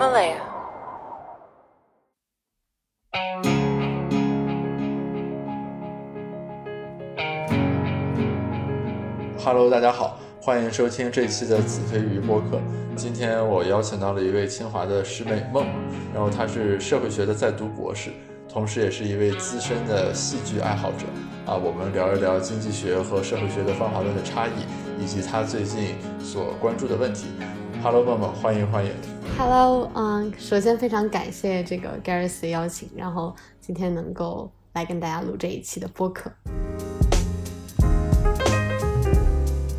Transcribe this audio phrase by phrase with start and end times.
[0.00, 0.40] Malaya.
[9.44, 12.58] Hello，大家好，欢迎收听这期的子非鱼播客。
[12.96, 15.66] 今天我邀请到了一位清华的师妹梦，
[16.14, 18.08] 然后她是社会学的在读博士，
[18.48, 21.04] 同时也是一位资深的戏剧爱好者。
[21.44, 24.64] 啊，我们聊一聊经济学和社会学的方法论的差异，
[24.98, 27.26] 以及她最近所关注的问题。
[27.82, 29.19] Hello，梦梦，欢迎欢迎。
[29.42, 36.30] Hello，嗯，首先非常感谢这个 Gareth 的邀请，然后今天能够来跟大家录这一期的播客。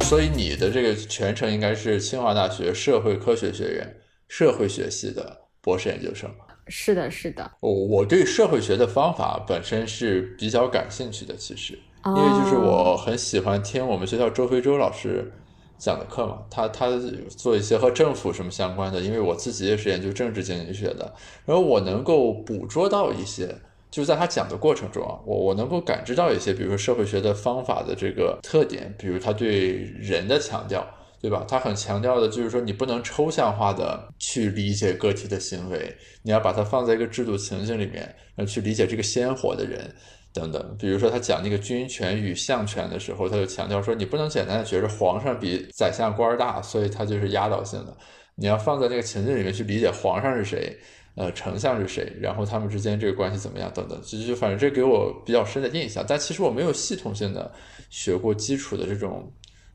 [0.01, 3.97] 所以你的这个全程应该是清华大学社会科学学院
[4.27, 6.27] 社会学系的博士研究生。
[6.67, 15.31] 是的，是的，我我对社会学的方法本身是比较感兴趣的，其实，因因为就是我很喜欢听我们学校周飞舟老师
[15.81, 16.87] 讲的课嘛，他他
[17.29, 21.11] 做一些和政府什么相关的，因为我自己也是研究政治经济学的，
[21.45, 23.55] 然后我能够捕捉到一些。
[23.89, 30.87] 就是在他讲的过程中啊，我我能够感知到一些，比如说社会学的方法的这个特点，比如他对人的强调，
[31.19, 31.43] 对吧？
[31.45, 39.93] 他很强调的就是说，你不能抽象化的去理解个体的行为，你要把它放在一个制度情境里面，然后去理解这个鲜活的人
[40.33, 40.75] 等等。
[40.79, 47.95] 比如说他讲那个军权与相权的时候，他就强调说，你不能简单的觉着皇上比宰相官儿大，所以他就是压倒性的，
[48.35, 50.77] 你要放在那个情境里面去理解皇上是谁。
[51.15, 52.09] 呃，丞相是谁？
[52.21, 53.69] 然后他们之间这个关系怎么样？
[53.73, 56.05] 等等，就就反正这给我比较深的印象。
[56.07, 57.51] 但其实我没有系统性的
[57.89, 59.29] 学过基础的这种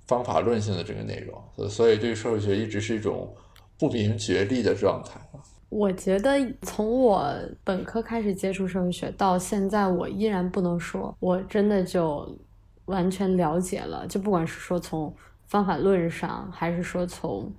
[0.06, 3.36] 方法论性的这个内容，所以对社会学一直是一种
[3.78, 5.20] 不明觉厉的状态。
[5.68, 7.28] 我觉得从我
[7.64, 12.36] 本科开始接触社会学到现在，我依然不能说我真的就
[12.86, 14.06] 完全了解了。
[14.06, 15.14] 就不管是说从
[15.46, 17.52] 方法论上，还是说从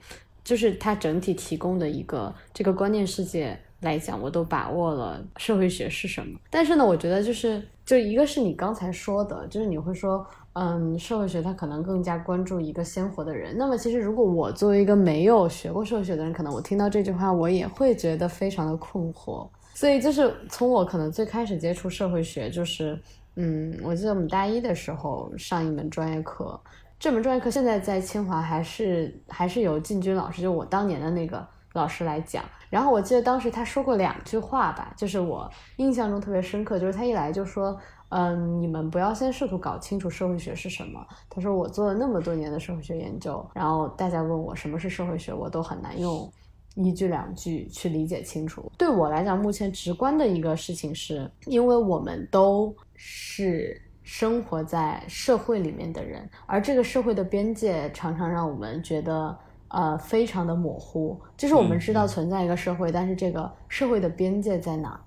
[0.44, 3.60] 就是它整体提供的一个这个观念世界。
[3.82, 6.40] 来讲，我都把握了社会学是什么。
[6.50, 13.56] 但是呢，我觉得就是，就一个是你刚才说的，就是你会说，嗯，社会学它可能更加关注一个鲜活的人。
[13.58, 19.48] 那么，其实如果我作为一个没有学过社会学的人，可能我听到这句话，我也会觉得非常的困惑。
[19.76, 23.00] 所以，就是从我可能最开始接触社会学，就是，
[23.36, 26.60] 嗯，我记得我们大一的时候上一门专业课，
[27.00, 31.46] 这门专业课现在在清华还是还是有进军老师，就我当年的那个
[31.78, 32.44] 老师来讲。
[32.70, 37.80] 然后我记得当时他说过两句话吧，就是我印象中特别深刻，就是他一来就说，
[38.10, 41.00] 嗯，你们不要先试图搞清楚社会学是什么。
[41.30, 46.30] 他说我做了那么多年的社会学研究，然后大家问我什么是社会学，我都很难用
[46.76, 48.70] 一句两句去理解清楚。
[48.78, 59.38] 对我来讲，目前直观的一个事情是，因为我们都是生活在社会里面的人，而这个社会的边界常常让我们觉得。
[59.70, 65.00] 呃，非常的模糊，就是我们知道存在一个社会，嗯、但是这个社会的边界在哪？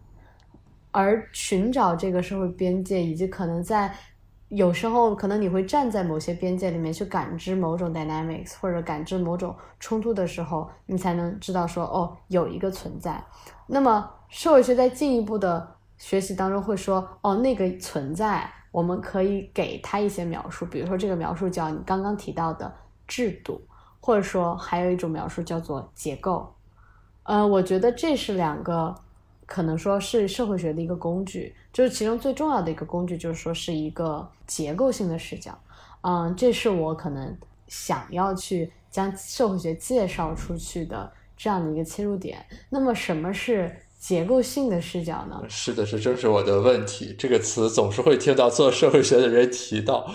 [0.92, 3.94] 而寻找这个社会边界，以及可能在
[4.48, 13.24] 有时候可能你会站在某些边界里面去感知某种 dynamics 或者感知某种冲突的时候，你才能知道说哦，有一个存在。
[13.68, 22.74] 那么社会学在进一步的学习当中会说哦，那个存在，我们可以给他一些描述，比如说这个描述叫你刚刚提到的
[23.06, 23.62] 制度。
[24.00, 26.52] 或者说，还有一种描述叫做结构，
[27.24, 28.94] 呃，我觉得这是两个
[29.46, 35.56] 可能说是社会学的一个工具，就是其中最重要的一个工具，就是说是一个结构性的视角，
[36.00, 37.36] 嗯，这是我可能
[37.68, 42.44] 想要去将社会学介绍出去的这样的一个切入点。
[42.70, 45.42] 那么，什么是结构性的视角呢？
[45.48, 50.10] 是的，是正是我的问题，这个词总是会听到做社会学的人提到。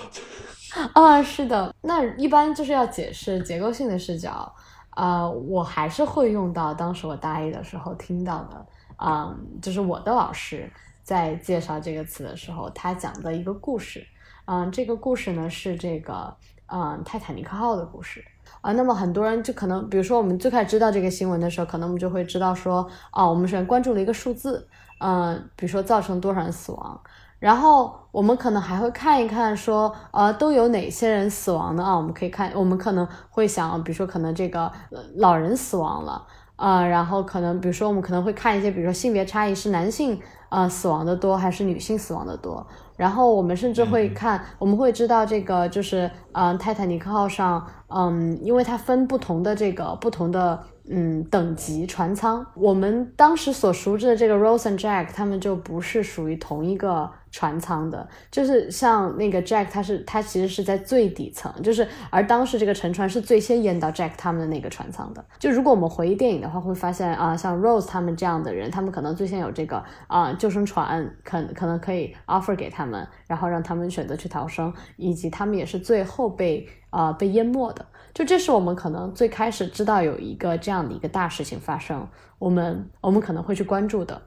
[0.93, 4.53] 啊，是的，那一般就是要解释结构性的视角，
[4.95, 8.65] 呃，我还是会用到当时我大一的时候听到的，
[8.97, 10.69] 嗯，就是我的老师
[11.01, 14.05] 在介绍这个词的时候，他讲的一个故事，
[14.45, 16.35] 嗯，这个故事呢是这个，
[16.67, 18.23] 嗯，泰坦尼克号的故事。
[18.61, 24.67] 啊，那么很多人就可能，比如说我们最开始知道这个新闻的时候，可能我们就会知道说，啊，我们首先关注了一个数字，
[24.99, 26.99] 嗯，比如说造成多少人死亡。
[27.45, 31.83] 然后我们可能还会看一看，说，呃，都有哪些人死亡呢？
[31.83, 34.71] 啊，我们可以看，我们可能会想，比如说，可能这个、
[35.17, 36.25] 老人死亡了，
[36.55, 40.19] 啊、然后可能，比如说，我们可能会看一些，比如说性别差异是男性
[40.49, 42.65] 呃死亡的多还是女性死亡的多。
[42.97, 57.11] 然后我们甚至会看，我们会知道这个就是，嗯、泰坦尼克号上，嗯，因为它分不同的这个不同的嗯等级船舱，我们当时所熟知的这个 Rose and Jack，他们就不是属于同一个。
[57.31, 65.25] 船舱的，就是像那个 Jack，他是他其实是在最底层，就是而当时这个沉船是最先淹到 Jack 他们的那个船舱的。
[65.37, 77.85] 就如果我们回忆电影的话，会发现啊，像 Rose 他们这样的人，他们可能最先有这个啊救生船，可可能可以 offer 给他们，然后让他们选择去逃生，以及他们也是最后被啊被淹没的。
[78.15, 82.07] 就这是我们可能最开始知道有一个这样的一个大事情发生，
[82.39, 84.19] 我们我们可能会去关注的。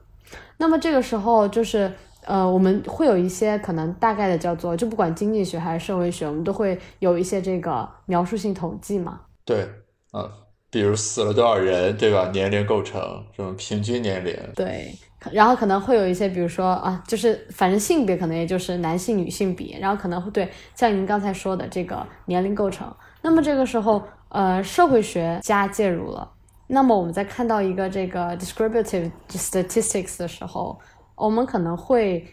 [0.55, 1.91] 那么这个时候就是。
[2.25, 9.21] 呃，我们会有一些可能大概的叫做，就不管经济学还是社会学，我们都会有一些这个描述性统计嘛。
[9.45, 9.67] 对，
[10.13, 10.29] 嗯，
[10.69, 12.29] 比如死了多少人，对吧？
[12.33, 13.01] 年龄构成，
[13.33, 14.37] 什么平均年龄？
[14.53, 14.93] 对，
[15.31, 22.93] 然后可能会有一些，比如说啊，就是反正性别可能也就是男性、女性比，然后可能会对像您刚才说的这个年龄构成。
[23.21, 26.31] 那么这个时候，呃，社会学家介入了。
[26.67, 30.79] 那么我们在看到一个这个 descriptive statistics 的时候。
[31.21, 32.25] 我们可能会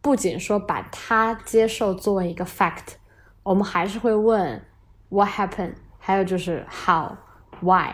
[0.00, 2.92] 不仅说把它接受作为一个 fact，
[3.42, 4.64] 我们还是会问
[5.08, 7.92] what happened，还有就是 how，why，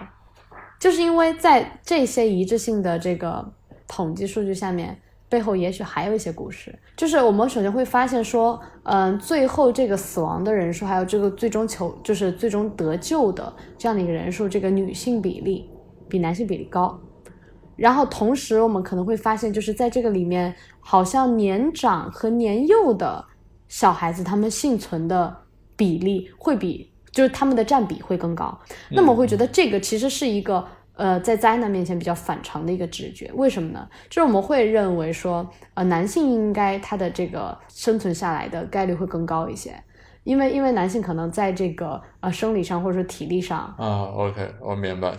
[0.79, 3.51] 就是因为在这些一致性的这个
[3.89, 6.77] 统计数据下面，背后也许还有一些故事。
[6.97, 15.69] 就是我们首先会发现说，嗯，最后这个死亡的人数，还有这个最终求就是最终得救的这样的一个人数，这个女性比例
[16.09, 16.99] 比男性比例高。
[17.75, 23.23] 然后同时，我们可能会发现，就是在这个里面，好像年长和年幼的
[23.69, 25.37] 小孩子，他们幸存的
[25.77, 28.59] 比例会比，就是他们的占比会更高。
[28.91, 30.67] 那么我会觉得这个其实是一个，
[30.97, 33.31] 呃，在灾难面前比较反常的一个直觉。
[33.35, 33.89] 为什么呢？
[34.09, 39.75] 就是我们会认为说，呃，男性应该他的这个生存下来的概率会更高一些，
[40.25, 45.15] 因为因为男性可能在这个呃生理上或者说体力上啊，OK，我明白。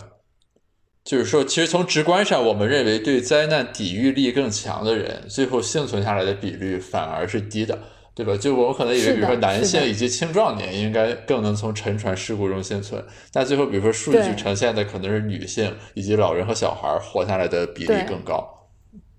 [1.04, 7.78] 就是说，其实从直观上，我们认为对灾难抵御力更强的人，最后幸存下来的比率反而是低的，
[8.18, 8.36] 对吧？
[8.36, 13.00] 就我们可能以为，比如说男性以及青壮年应该更能从沉船事故中幸存，
[13.32, 18.44] 但最后，比如说数据呈现的可能是女性以及老人和小孩活下来的比例更高。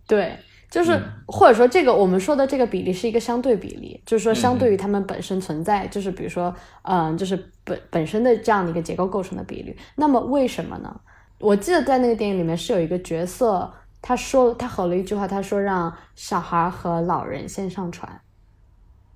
[0.05, 0.35] 对，
[0.69, 9.73] 就是或者说这个我们说的这个比例是一个相对比例，就是说相对于他们本身存在，就是比如说，嗯，就是本本身的这样的一个结构构成的比率。
[9.95, 10.99] 那么为什么呢？
[11.39, 18.19] 我记得在那个电影里面是有一个角色，他说他吼了一句话，他说让小孩和老人先上船。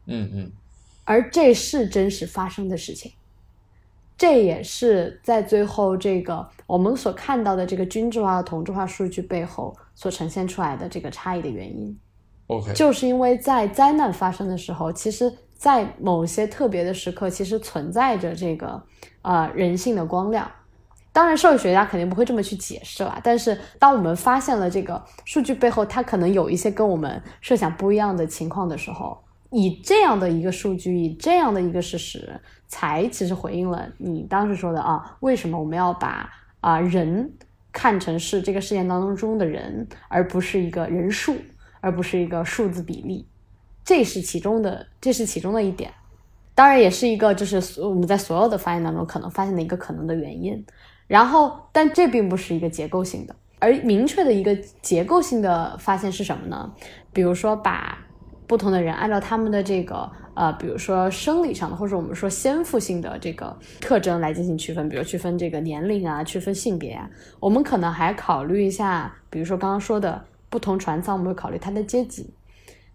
[0.06, 0.52] 嗯嗯，
[1.04, 3.12] 而这是真实发生的事情，
[4.18, 11.98] 这也是在最后这个我们所看到的这个均质化和同质化数据背后所呈现出来的这个差异的原因。
[12.48, 18.84] OK，就是因为在灾难发生的时候，其实，在某些特别的时刻，其实存在着这个
[19.22, 20.52] 呃人性的光亮。
[21.14, 23.18] 当然，社会学家肯定不会这么去解释了。
[23.24, 29.18] 但是，当我们发现了这个数据背后，它可能有一些跟我们设想不一样的情况的时候，
[29.54, 36.30] 以这样的一个数据，以这样的一个事实，才其实回应了你当时说的啊，为什么我们要把
[36.60, 37.32] 啊人
[37.72, 41.36] 看成是这个事件当中的人，而不是一个人数，
[41.80, 43.28] 而不是一个数字比例？
[43.86, 45.92] 这是其中的，这是其中的一点。
[46.56, 50.66] 当然，也是一个就是我们在所有的发现当中可能发现的一个可能的原因。
[51.08, 56.72] 然后，但这并不是一个结构性的，而明确的一个结构性的发现是什么呢？
[57.12, 57.98] 比如说，把
[58.48, 67.10] 不同的人按照他们的这个呃，比如说生理上的，或者我们说先赋性的这个特征来进行区分，比如区分这个年龄啊，区分性别啊。
[67.40, 72.34] 我们可能还考虑一下，比如说刚刚说的不同船舱，我们会考虑它的阶级，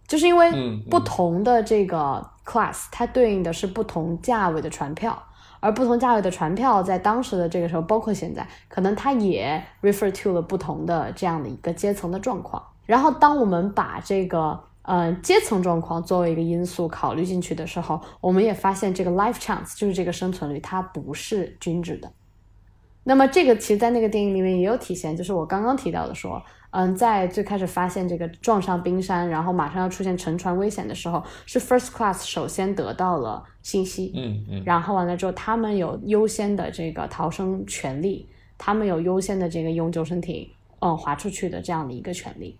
[0.06, 0.50] 就是因为
[0.90, 5.22] 不同的这个 class，它对应的是不同价位的船票。
[5.60, 12.62] 而不同价位的船票，在当时的这个时候，包括现在，可能它也 refer to 了不同的这样的一个阶层的状况。
[12.86, 22.10] 然后，当我们把这个呃阶层状况作为一个因素考虑进去的时候，我们也发现这个 life chance 就是这个生存率，它不是均值的。
[23.04, 26.42] 那么，这个其实，在那个电影里面也有体现，就是我刚刚提到的说。
[26.70, 38.28] 嗯，在最开始发现这个撞上冰山，然后马上要出现沉船危险的时候，是 First Class 首先得到了信息，嗯嗯，然后完了之后，他们有优先的这个逃生权利，
[38.58, 40.46] 他们有优先的这个用救生艇
[40.80, 42.58] 嗯划出去的这样的一个权利。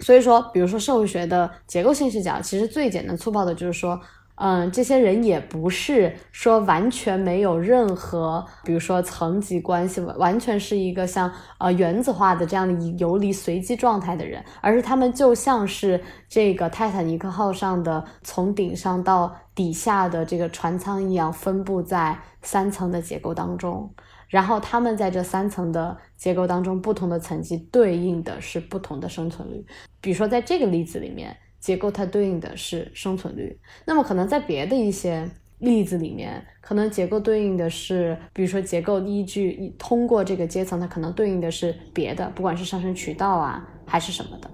[0.00, 3.98] 所以说，比如说社会学的结构性视角，其实最简单粗暴的就是说，
[4.36, 15.98] 嗯，这些人也不是说完全没有任何，比如说层级关系，完全是一个像呃原子化的这样的游离随机状态的人，而是他们就像是
[16.28, 23.90] 这个泰坦尼克号上的从顶上到底下的这个船舱一样，分布在三层的结构当中，
[24.28, 29.64] 然后他们在这三层的结构当中，不同的层级对应的是不同的生存率，
[30.00, 31.36] 比如说在这个例子里面。
[31.58, 35.28] 结构它对应的是生存率，那么可能在别的一些
[35.58, 44.48] 例子里面，可能结构对应的是，比如说结构依据通过这个阶层，它可能对应的是别的，不管是上升渠道啊还是什么的。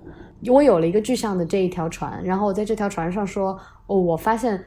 [0.50, 4.64] 我有了一个具象的这一条船，然后我在这条船上说，哦，我发现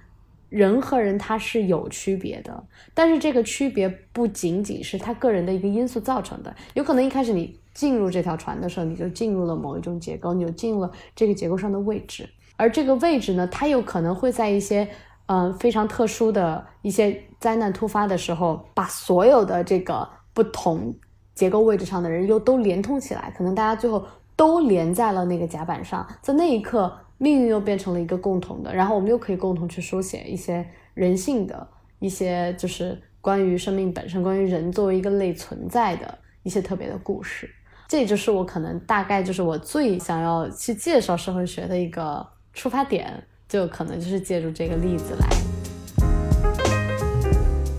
[0.56, 7.60] 人和人他是有区别的，但是这个区别不仅仅是他个人的一个因素造成的，有可能一开始你。
[7.76, 12.26] 进入这条船的时候，你就进入了某一种结构，你就进入了这个结构上的位置。
[12.56, 14.88] 而这个位置呢，它有可能会在一些
[15.26, 20.96] 嗯非常特殊的一些灾难突发的时候，把所有的这个不同
[21.34, 24.06] 结构位置上的人又都连通起来，可能大家最后
[24.38, 30.64] 都连在了那个甲板上，在那一刻，命运又变成了一个共同的，然后我们又可以共同去书写一些
[30.94, 31.68] 人性的
[31.98, 37.50] 一些，就是关于生命本身，关于人作为一个类存在的一些特别的故事。
[37.88, 43.12] 这就是我可能大概就是我最想要去介绍社会学的一个出发点，
[43.50, 45.55] 就可能就是借助这个例子来。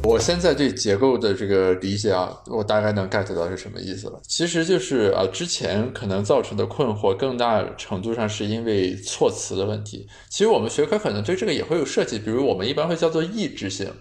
[0.06, 4.20] 我现在对结构的这个理解啊，我大概能 get 到是什么意思了。
[4.22, 10.06] 其实就是啊，之前可能造成的困惑，更大程度上是因为措辞的问题。
[10.28, 13.92] 其实我们学科可能对这个也会有设计，比如我们一般会叫做抑制性。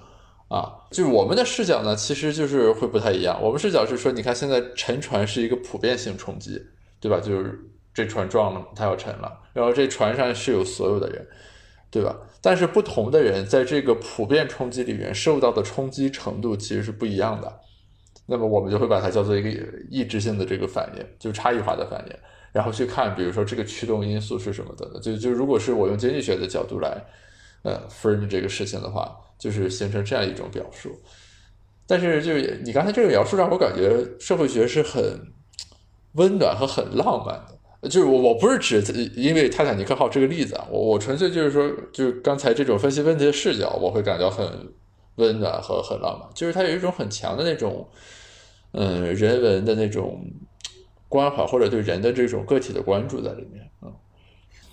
[0.48, 3.42] 啊，就是我们的视角呢，其实就是会不太一样。
[3.42, 6.62] 我们视角是说，你看现在沉船是一个普遍性冲击，
[7.02, 7.20] 对吧？
[7.20, 7.60] 就是
[7.96, 11.28] 这船撞了，它要沉了，然后这船上是有所有的人，
[11.90, 12.16] 对吧？
[12.42, 17.62] 但是不同的人在这个普遍冲击里面受到的冲击程度其实是不一样的。
[18.26, 19.50] 那么我们就会把它叫做一个
[19.90, 22.16] 抑制性的这个反应，就差异化的反应，
[22.52, 25.00] 然后去看，比如说这个驱动因素是什么的。
[25.00, 27.04] 就就如果是我用经济学的角度来
[27.64, 29.16] 呃 frame 这个事情的话。
[29.38, 30.98] 就是形成这样一种表述，
[31.86, 35.04] 但是就是你刚才这个描述让我感觉社会学是很
[36.14, 37.55] 温暖和很浪漫的。
[37.90, 38.82] 就是我我不是指
[39.16, 44.48] 因为泰坦尼克号这个例子啊，我我纯粹就是说，就是刚才这种分析问题的视角，我会感到很
[45.16, 46.30] 温暖和很浪漫。
[46.34, 47.88] 就是它有一种很强的那种
[48.72, 50.26] 嗯人文的那种
[51.08, 53.70] 关怀，或者对人的这种个体的关注在里面。
[53.82, 53.94] 嗯，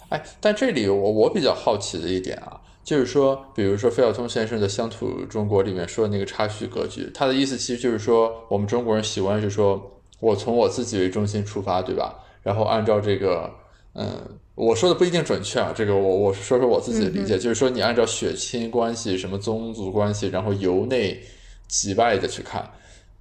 [0.09, 2.61] 哎，但这里我我比较好奇的一点啊。
[2.85, 12.22] 就是说，比如说费孝通先生的《乡土中国》里面说的那个差序格局，他的意思其实就是说，我们中国人习惯是说，我从我自己为中心出发，对吧？
[12.43, 13.51] 然后按照这个，
[13.95, 14.21] 嗯，
[14.55, 21.21] 我说的不一定准确啊，这个我我说说我自己的理解，就是说，你按照血亲关系、什么宗族关系，然后由内
[21.69, 22.71] 及外的去看。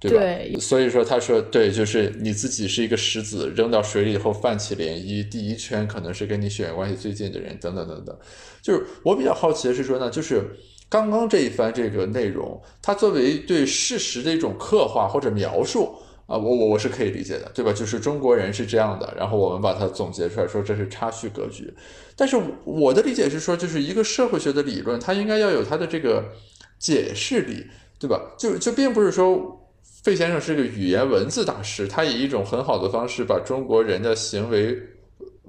[0.04, 0.58] 对吧？
[0.58, 8.18] 所以说，他说对，就是你自己是一个石子，扔到水里以后泛起涟漪，第一圈可能是跟你血缘关系最近的人，等等等等。
[8.60, 15.94] 就是我比较好奇的是说呢，就是刚刚这一番这个内容，它作为对事实的一种刻画或者描述
[16.26, 17.72] 啊，我我我是可以理解的，对吧？
[17.72, 21.72] 就是中国人是这样的，然后我们把它总结出来，说这是差序格局。
[22.16, 26.24] 但是我的理解是说，就是一个社会学的理论，它应该要有它的这个
[26.78, 27.66] 解释力，
[27.98, 28.20] 对吧？
[28.38, 29.58] 就就并不是说。
[30.02, 34.76] 费先生是个语言文字大师，他以一种很好的方式把中国人的行为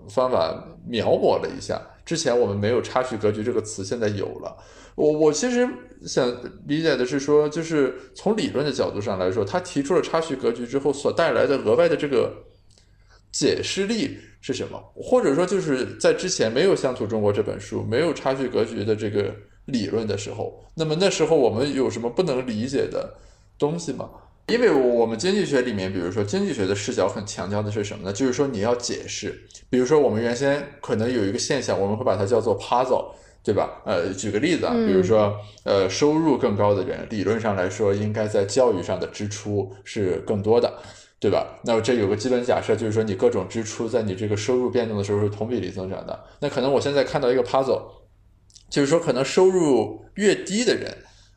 [0.08, 1.82] 方法描摹了一下。
[2.06, 4.56] 之前我们没有“差序格局”这个词，现在有了。
[4.95, 5.67] 我我其实
[6.05, 6.31] 想
[6.67, 12.31] 理解的是说，就是从理论的角度上来说，他提出了差序格局之后所带来的额外的这个
[13.31, 14.79] 解释力是什么？
[14.95, 19.33] 或者说，就是在之前没有《乡土中国》这本书，没有差序格局的这个
[19.65, 23.15] 理论的时候，那么那时候我们有什么不能理解的
[23.57, 24.09] 东西吗？
[24.47, 28.12] 因为我们经济学里面，比如说经济学的视角很强调的是什么呢？
[28.12, 33.81] 就是说你要解释，比如说我们原先可能有一个现象，我们会把它叫做 puzzle，对吧？
[33.85, 35.35] 呃，举个例子啊，比如说
[35.65, 40.73] 呃，收入更高的人，理论上来说应该在教育上的支出是更多的，
[41.19, 41.59] 对吧？
[41.65, 46.17] 那这有个基本假设，就是说你各种支出在你这个收入变动的时候是同比例增长的。
[46.39, 47.81] 那可能我现在看到一个 puzzle，
[48.69, 50.95] 就是说可能收入越低的人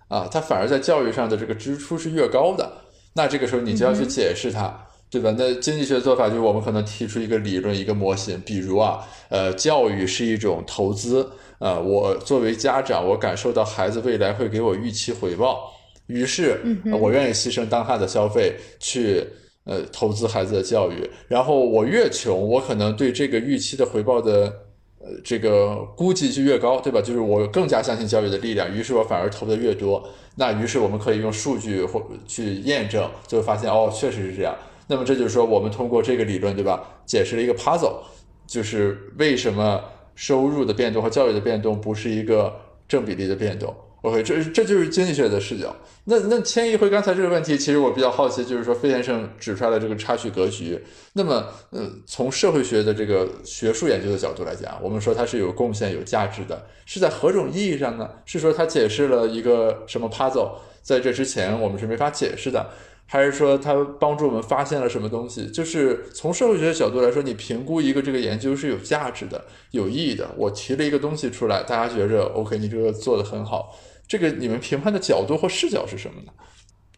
[0.09, 2.71] 啊，他反而在教育上的这个支出是越高的。
[3.15, 5.35] 那这个时候你就要去解释它，对吧？
[5.39, 15.73] 那经济学做法就是我们可能提出一个理论、一个模型，比如啊，呃，教育是一种投资，呃，我作为家长，我感受到孩子未来会给我预期回报，
[16.07, 16.61] 于是
[17.01, 19.25] 我愿意牺牲当下的消费去
[19.65, 21.09] 呃投资孩子的教育。
[21.29, 24.53] 然后我越穷，我可能对这个预期的回报的
[24.99, 27.01] 呃，这个估计就越高，对吧？
[27.01, 30.07] 就是我更加相信教育的力量，于是我反而投的越多。
[30.35, 34.55] 那于是我们可以用数据或去验证，就发现哦，确实是这样。
[34.89, 37.01] 那么这就是说，我们通过这个理论，对吧？
[37.07, 38.01] 解释了一个 puzzle，
[38.47, 39.83] 就是为什么
[40.17, 42.53] 收入的变动和教育的变动不是一个
[42.89, 43.73] 正比例的变动。
[44.03, 45.75] OK，这这就是经济学的视角。
[46.05, 50.81] 那那迁移回刚才这个问题，其实我比较好奇，就是说费先生指出来的这个差序格局。
[51.15, 58.09] 那么，呃，从社会学的这个学术研究的角度来讲，我们说它是有贡献、有价值的，是在何种意义上呢？
[58.25, 62.71] 是说它解释了一个什么 puzzle，在这之前我们是没法解释的。
[63.09, 65.47] 还是说它帮助我们发现了什么东西？
[65.51, 70.29] 就是从社会学的角度来说，你评估一个这个研究是有价值的、有意义的。
[70.37, 73.77] 我提了一个东西出来，大家觉着 OK，你这个做的很好。
[74.09, 76.33] 这个你们评判的角度或视角是什么呢？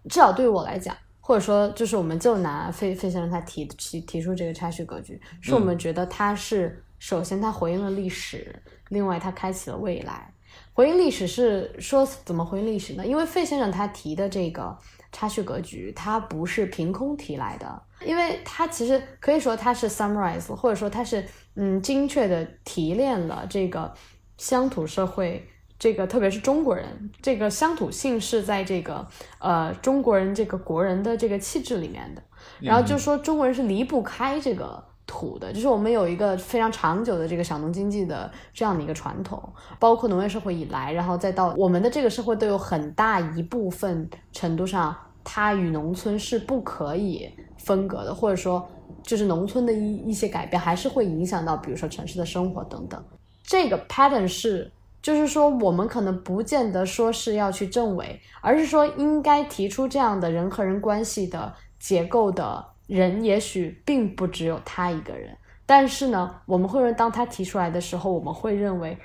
[0.09, 8.55] 至少对于我来讲，或者说就是我们就拿费费先生他提提提出这个差序格局，是我们觉得他是首先他回应了历史，
[8.89, 10.33] 另外他开启了未来。
[10.73, 13.07] 回应历史是说怎么回应历史呢？
[13.07, 14.75] 因为费先生他提的这个。
[15.13, 21.25] 差序格局，它不是凭空提来的，因为它其实可以说它是 summarize，或者说它是
[21.57, 23.93] 嗯精确的提炼了这个
[24.37, 25.49] 乡土社会，
[25.79, 29.07] 这个特别是中国人，这个乡土性是在这个
[29.39, 32.23] 呃中国人这个国人的这个气质里面的，
[32.61, 34.88] 然后就说中国人是离不开这个。
[35.09, 39.43] 土的，就是我们有一个非常长久的这个小农经济的这样的一个传统，
[39.81, 48.69] 包括农业社会以来，然后再到我们的这个社会，都有很大一部分程度上，它与农村是不可以分割的，或者说，
[49.03, 53.03] 就是农村的一一些改变，还是会影响到，比如说城市的生活等等。
[53.43, 62.67] 这个 pattern 是，就是说，我们可能不见得说是要去证伪，而是说应该提出这样的人和人关系的结构的。
[62.89, 68.99] 人也许并不只有他一个人，但是呢，我们会认当他提出来的时候，我们会认为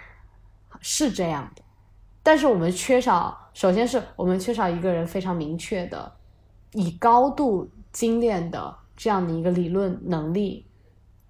[0.79, 1.61] 是这样的。
[2.23, 6.09] 但是我们缺少，首先是我们缺少一个人非常明确的、
[6.71, 10.65] 以高度精炼的这样的一个理论能力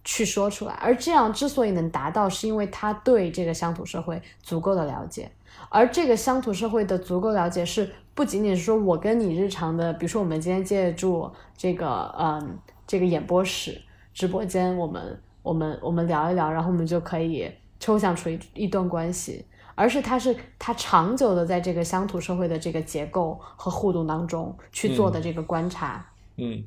[0.04, 0.76] 去说出来。
[0.76, 5.32] 而这样之所以能达到，是因为他对这个乡土社会足够的了解，
[5.70, 7.92] 而这个乡土社会的足够了解是。
[8.15, 13.82] 不仅仅是说我跟你日常的，比如说我们今天借助这个，嗯，这个演播室
[14.13, 26.05] 直播间，我们我们我们聊一聊，然后我们就可以抽象出一一段关系，而是它是它长久的在这个乡土社会的这个结构和互动当中去做的这个观察，
[26.38, 26.63] 嗯。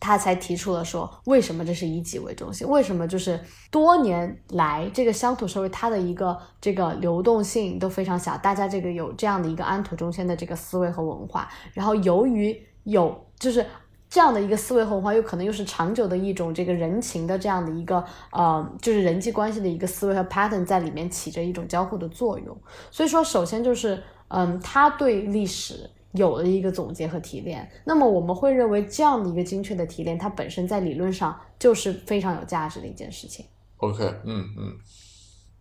[0.00, 2.66] 他才提出了说，为什么这是以己为中心？
[2.68, 3.38] 为什么就是
[3.70, 13.66] 多年来这个乡土社会它的一个这个流动性都非常小，大家这个有这样的一个安土中心的这个思维和文化，然后由于有就是
[14.08, 22.56] 这样的一个思维和文化，又可能又是长久的一种这个人情的这样的一个呃，就是人际关系的一个思维和 pattern 在里面起着一种交互的作用。
[22.90, 25.90] 所以说，首先就是嗯，他对历史。
[26.12, 33.44] 有了一个总结和提炼，那么我们会认为这样的一个精确的提炼，它本身在理论上就是非常有价值的一件事情。
[33.76, 34.76] OK，嗯嗯，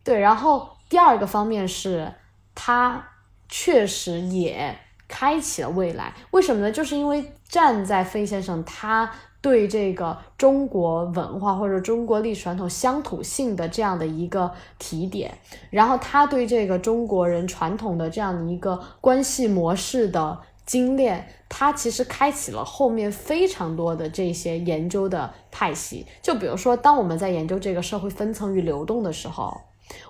[0.03, 0.19] 对。
[0.19, 2.13] 然后第二个方面是，
[2.55, 3.05] 它
[3.49, 6.13] 确实也开启了未来。
[6.31, 6.71] 为什么呢？
[6.71, 9.11] 就是因为站在费先生他。
[9.41, 15.37] 对这个中国文化或者中国历史传统乡土性的这样的一个提点，
[15.69, 26.05] 然后他对这个中国人传统的这样的一个关系模式的精炼，他其实开启了后面非常多的这些研究的派系。
[26.21, 29.55] 就比如说，当我们在研究这个社会分层与流动的时候，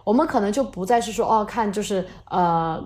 [0.03, 2.83] 我们可能就不再是说哦，看就是呃。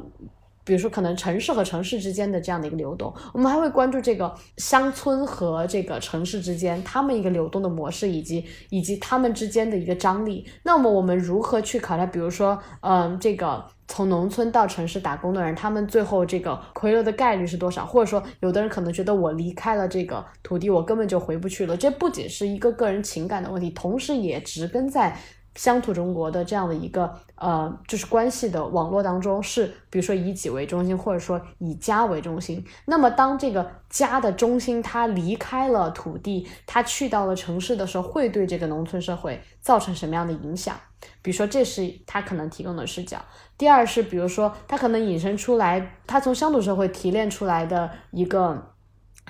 [0.63, 10.45] 比如说，可能城市和城市之间的这样的一个流动，我们还会关注这个乡村和这个城市之间他们一个流动的模式，以及以及他们之间的一个张力。
[10.63, 12.05] 那么，我们如何去考察？
[12.05, 17.85] 比如说，嗯，这个从农村到城市打工的人，他们最后这个回流的概率是多少？
[17.85, 21.75] 或者说，有的人可能觉得我离开了这个土地，我根本就回不去了。
[21.75, 25.17] 这不仅是一个个人情感的问题，同时也植根在。
[25.55, 32.65] 乡土中国的这样的一个呃，就是关系的网络当中，是比如说以己为中心，或者说以家为中心。
[32.85, 40.75] 那么当这个家的中心它离开了土地，它去到了城市的时候，会对这个农村社会造成什么样的影响？
[41.21, 43.17] 比如说，这是他可能提供的视角。
[43.57, 48.70] 第二是，比如说他可能引申出来，他从乡土社会提炼出来的一个。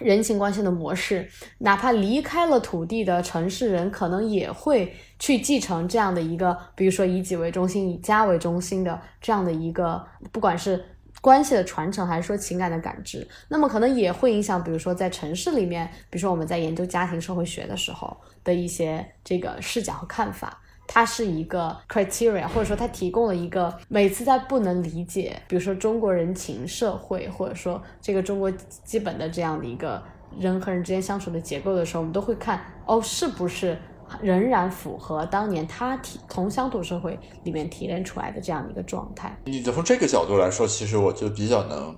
[0.04, 10.84] 人情关系的模式，哪怕离开了土地的城市人，可能也会去继承这样的一个，比如说以己为中心、以家为中心的这样的一个，不管是
[11.22, 20.62] 关系的传承，还是说情感的感知，那么可能也会影响，比如说在城市里面，比如说我们在研究家庭社会学的时候的一些这个视角和看法。
[20.94, 28.52] 它是一个 criteria，或者说它提供了一个每次在不能理解，比如说中国人情社会，或者说这个中国
[28.84, 30.04] 基本的这样的一个
[30.38, 33.78] 人和人之间相处的结构的时候，我们都会看哦，是不是
[34.22, 39.34] 仍然符合当年他提从乡土社会里面提炼出来的这样的一个状态。
[39.46, 41.96] 你就从这个角度来说，其实我就比较能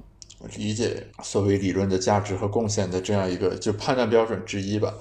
[0.56, 4.94] 理解所谓理论的价值和贡献的这样一个就判断标准之一吧。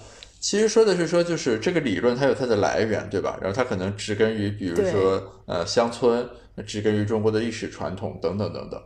[0.42, 3.38] 其实说的是说，就是这个理论它有它的来源，对吧？
[3.40, 6.28] 然后它可能植根于，比如说呃乡村，
[6.66, 8.82] 植根于中国的历史传统等等等等。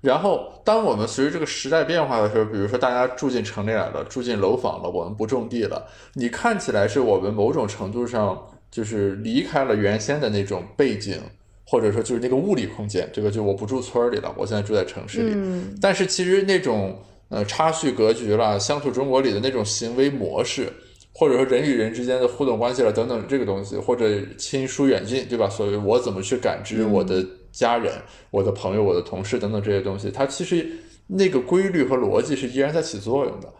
[0.00, 11.20] 然后当我们随着这个时代变化的时候，比如说大家住进城里来了，住进楼房了，我们不种地了，你看起来是我们某种程度上就是离开了原先的那种背景，
[11.66, 13.06] 或者说就是那个物理空间。
[13.12, 15.36] 这个就我不住村里了，我现在住在城市里。
[15.78, 20.72] 但是其实那种呃差序格局啦，乡土中国里的那种行为模式。
[21.18, 25.48] 或者说人与人之间的互动关系了等等这个东西，或者亲疏远近，对吧？
[25.48, 27.90] 所谓我怎么去感知我的家人、
[28.30, 30.68] 我的朋友、我的同事等等这些东西，它其实
[31.06, 33.50] 那个规律和逻辑是依然在起作用的，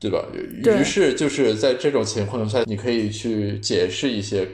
[0.00, 0.26] 对吧？
[0.32, 4.44] 于是就是在这种情况下，你可以去解释一些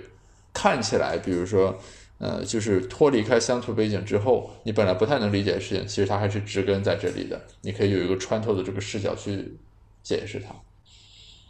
[0.53, 1.75] 看起来，比如说，
[2.19, 9.57] 呃，就是脱离开乡土背景之后，你本来不太能理解的事情，其实它还是植根在这里的，你可以有一个穿透的这个视角去
[10.03, 10.55] 解释它。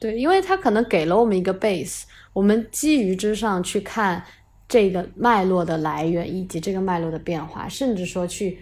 [0.02, 4.20] 对，因为它可能给了我们一个 base，我们基于之上去看
[4.68, 8.58] 这个脉络的来源以及这个脉络的变化，甚至说去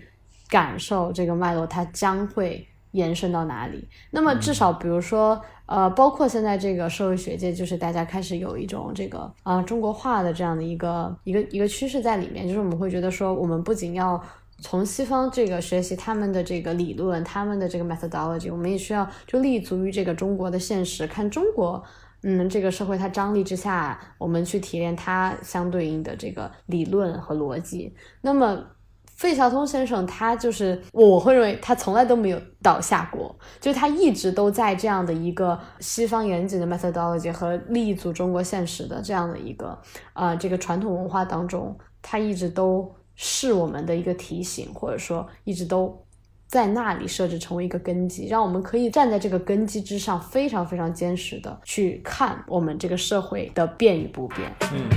[0.51, 3.89] 感受这个脉络它将会延伸到哪里。
[4.11, 14.23] 那么至少，比如说，呃，包括现在这个社会学界，就是大家开始有一种这个啊中国化的这样的一个一个一个趋势在里面，就是我们会觉得说，我们不仅要。
[14.61, 21.83] 从西方这个学习他们的这个理论，他们的这个 methodology，我们也需要就立足于这个中国的现实，看中国，
[22.23, 27.95] 嗯，这个社会它张力之下，我们去提炼它相对应的这个理论和逻辑。
[28.21, 28.63] 那么
[29.17, 39.79] 费孝通先生他就是我会认为他从来都没有倒下过，就他一直都在这样的一个西方严谨的 methodology 和立足中国现实的这样的一个
[40.13, 42.95] 呃这个传统文化当中，他一直都。
[43.23, 45.95] 是我们的一个提醒，或者说一直都
[46.47, 54.51] 在那里设置成为一个根基，让我们可以站在这个根基之上，非常非常坚实的去看我们这个社会的变与不变。
[54.73, 54.89] 嗯，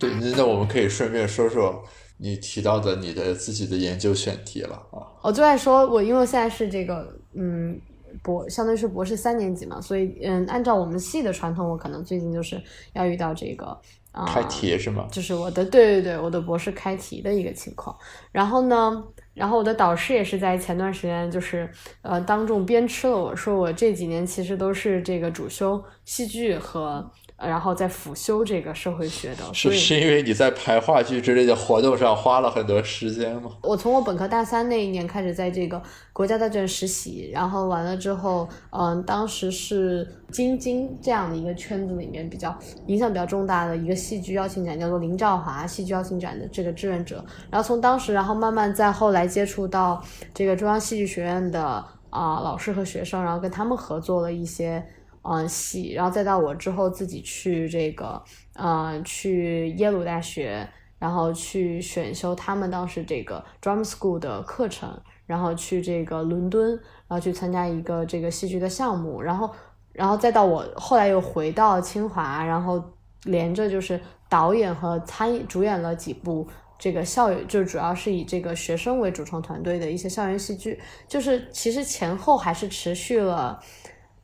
[0.00, 1.84] 对，那我们可以顺便说说
[2.16, 5.06] 你提到的你的自己的研究选题了啊。
[5.22, 7.80] 我最爱说，我因为现在是这个，嗯。
[8.22, 12.60] 博相当于是博士三年级嘛，所以嗯，按照我们系的传统，我可能最近就是
[12.92, 13.66] 要遇到这个
[14.10, 15.06] 啊，开题是吗？
[15.10, 17.96] 就是我的对对对，我的博士开题的一个情况。
[18.30, 21.70] 然后呢，然后我的导师也是在前段时间就是
[22.02, 27.10] 呃当众鞭笞了我说我这几年其实都是这个主修戏剧和。
[27.44, 33.50] 然后再辅修这个社会学的，是是因为你在排话剧之类的活动上花了很多时间吗？
[33.62, 47.24] 我从我本科大三那一年开始在这个国家大剧院实习，然后完了之后，嗯，当时是京津这样的一个圈子里面比较影响比较重大的一个戏剧邀请展，叫做林兆华戏剧邀请展的这个志愿者。
[47.50, 50.02] 然后从当时，然后慢慢在后来接触到
[50.32, 51.62] 这个中央戏剧学院的
[52.10, 54.84] 啊老师和学生，然后跟他们合作了一些。
[55.24, 58.20] 嗯，戏，然后再到我之后自己去这个，
[58.54, 66.70] 嗯，去耶鲁大学，然后去选修他们当时这个 drum school 的课程，然后去这个伦敦，
[67.06, 69.48] 然后去参加一个这个戏剧的项目，然后，
[69.92, 72.82] 然后再到我后来又回到清华，然后
[73.22, 76.48] 连着就是导演和参主演了几部
[76.80, 83.62] 这个校园，就主要是以这个学生为主创团队的一些校园戏剧，就是其实前后还是持续了。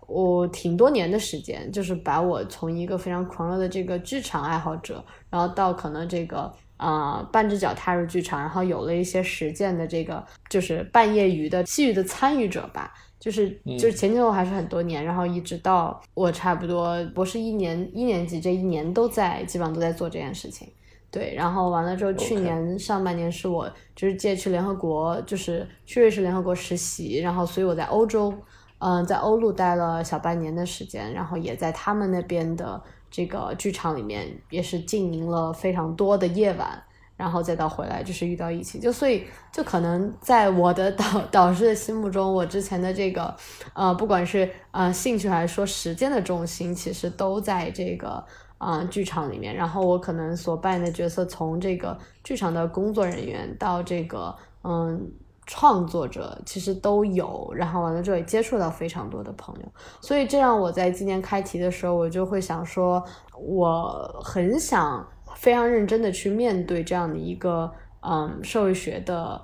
[0.09, 12.91] 我挺多年的时间，就是把我从一个非常狂热的这个剧场爱好者，然后到可能这个啊半只脚踏入剧场，然后有了一些实践的这个就是半业余的戏剧的参与者吧，
[13.21, 20.67] 就是就是前前后后还是很多年，然后一直到我差不多博士一年一年级这一年都在基本上都在做这件事情，
[21.11, 28.33] 对，然后完了之后去年上半年是我就是借去联合国，就是去瑞士联合国实习，然后所以我在欧洲。
[28.81, 36.81] 嗯，在欧陆待了小半年的时间，然后也在他们那边的这个剧场里面，也是经营了非常多的夜晚，
[37.17, 43.35] 然后再到回来就是遇到疫情，就所以就可能在我的导 导师的心目中，我之前的这个
[43.73, 48.25] 呃，不管是呃兴趣还是说时间的重心，其实都在这个
[48.59, 55.11] 啊剧场里面，然后我可能所扮演的角色，从这个剧场的工作人员到这个嗯。
[55.49, 59.67] 创作者其实都有，然后完了之后也接触到非常多的朋友，
[60.01, 63.03] 所以这让我在今年开题的时候，我就会想说，
[63.37, 69.41] 我很想非常认真的去面对这样的一个嗯社会学的。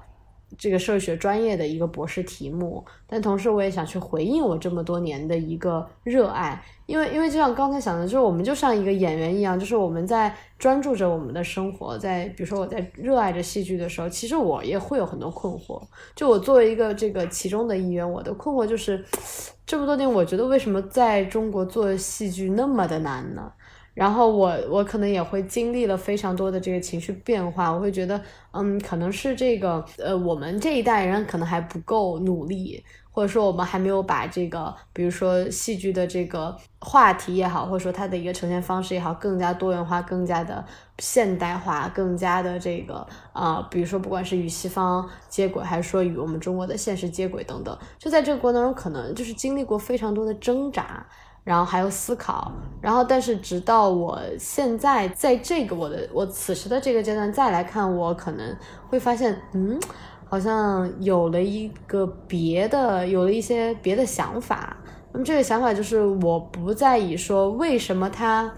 [0.58, 15.80] 这个社会学专业的一个博士题目，但同时我也想去回应我这么多年的一个热爱，因为因为就像刚才想的，就是我们就像一个演员一样，就是我们在专注着我们的生活，在比如说我在热爱着戏剧的时候，其实我也会有很多困惑。
[16.14, 19.04] 就我作为一个这个其中的一员，我的困惑就是
[19.66, 23.50] 这么多年，我觉得为什么在中国做戏剧那么的难呢？
[23.94, 40.64] 然后我我可能也会经历了非常多的这个情绪变化，我会觉得，嗯，可能是这个，呃，我们这一代人可能还不够努力，或者说我们还没有把这个，比如说戏剧的这个话题也好，或者说它的一个呈现方式也好，更加多元化，更加的
[40.98, 51.06] 现代化，更加的这个，啊，比如说不管是与西方接轨，还是说与我们中国的现实接轨等等，就在这个过程中，可能就是经历过非常多的挣扎。
[51.44, 58.56] 然后还有思考，然后但是直到我现在在这个我的我此时的这个阶段再来看，我可能
[58.88, 59.78] 会发现，嗯，
[60.24, 64.74] 好像有了一个别的，有了一些别的想法。
[65.12, 68.50] 那么这个想法就是我不再以说为什么他，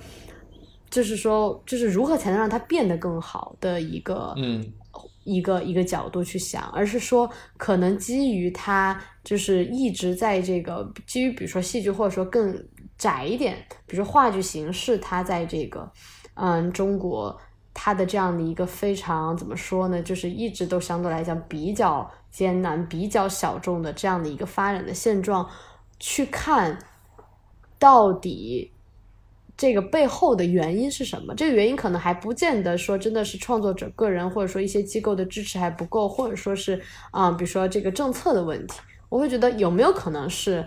[0.88, 4.64] 就是说就是如何才能让他变得更好的一个，嗯，
[5.24, 12.56] 一个一个角度去想，而是说可能基于他就是一直在这个基于比如说戏剧或者说更。
[12.98, 13.56] 窄一点，
[13.86, 15.90] 比如说话剧形式，它在这个，
[16.34, 17.38] 嗯，中国
[17.74, 25.46] 它的这样的一个非常怎么说呢，就是一直都相对来讲比较艰难、比较小众的这样的一个发展的现状，
[26.00, 26.78] 去看
[27.78, 28.72] 到底
[29.58, 31.34] 这个背后的原因是什么？
[31.34, 38.80] 这个原因可能还不见得说真的是创作者个人，或者说一些机构的支持还不够，或者说是啊，比如说这个政策的问题，
[39.10, 40.66] 我会觉得有没有可能是？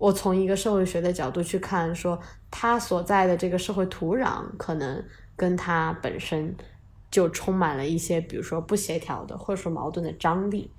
[0.00, 2.18] 我从一个社会学的角度去看，说
[2.50, 5.04] 他所在的这个社会土壤，可能
[5.36, 6.56] 跟他本身
[7.10, 10.70] 就充满了一些，比如说不协调的，或者说矛盾的张力。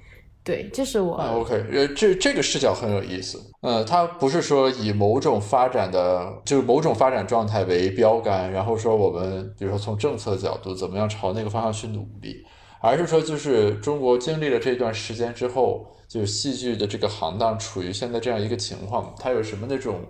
[0.43, 1.17] 对，这是我。
[1.17, 3.39] OK，呃，这这个视角很有意思。
[3.61, 12.43] 呃，他不是说以某种发展的，就是某种发展状态为标杆，然后说我们，比如说从政策角度怎么样朝那个方向去努力，
[12.81, 15.85] 而是说就是中国经历了这段时间之后。
[16.11, 20.01] 就是戏剧的这个行当处于现在这样一个情况，它有什么那种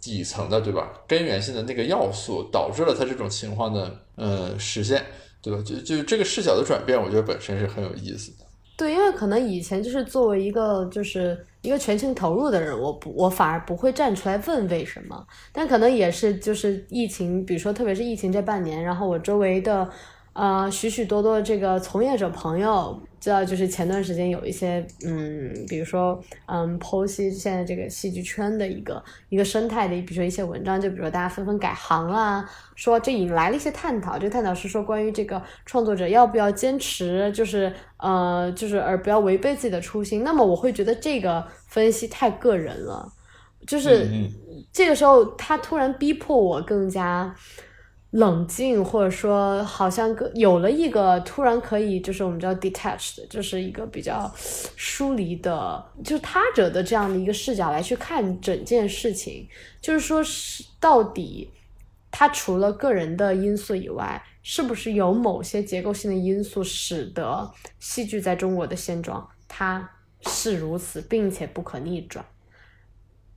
[0.00, 0.88] 底层的，对吧？
[1.08, 5.04] 根源性的那个要素导致了它这种情况的呃实现，
[5.42, 5.60] 对吧？
[5.66, 8.44] 就就这个视角的转变，我觉得本身是很有意思的。
[8.76, 19.90] 对，因为可能以前就是作为一个就是一个全情投入的人，我不我反而不会站出来问为什么，但可能也是就是疫情，比如说特别是疫情这半年，然后我周围的。
[20.36, 34.18] 呃，许许多多这个从业者朋友知道，就是前段时间有一些，嗯，比如说，嗯，剖析现在这个戏剧圈的一个一个生态的，比如说一些文章，就比如说大家纷纷改行啊，说这引来了一些探讨。
[34.18, 40.22] 这个探讨是说关于这个创作者要不要坚持，就是呃，就是而不要违背自己的初心。
[40.22, 43.10] 那么我会觉得这个分析太个人了，
[43.66, 44.06] 就是
[44.70, 47.34] 这个时候他突然逼迫我更加。
[48.14, 59.48] 冷静，或者说好像个有了一个突然可以，就是我们叫 detached，就是一个比较疏离的，就是他者的这样的一个视角来去看整件事情。
[59.80, 61.50] 就是说，是到底
[62.12, 67.50] 他除了个人的因素以外，是不是有某些结构性的因素使得
[67.80, 72.24] 戏剧在中国的现状它是如此，并且不可逆转？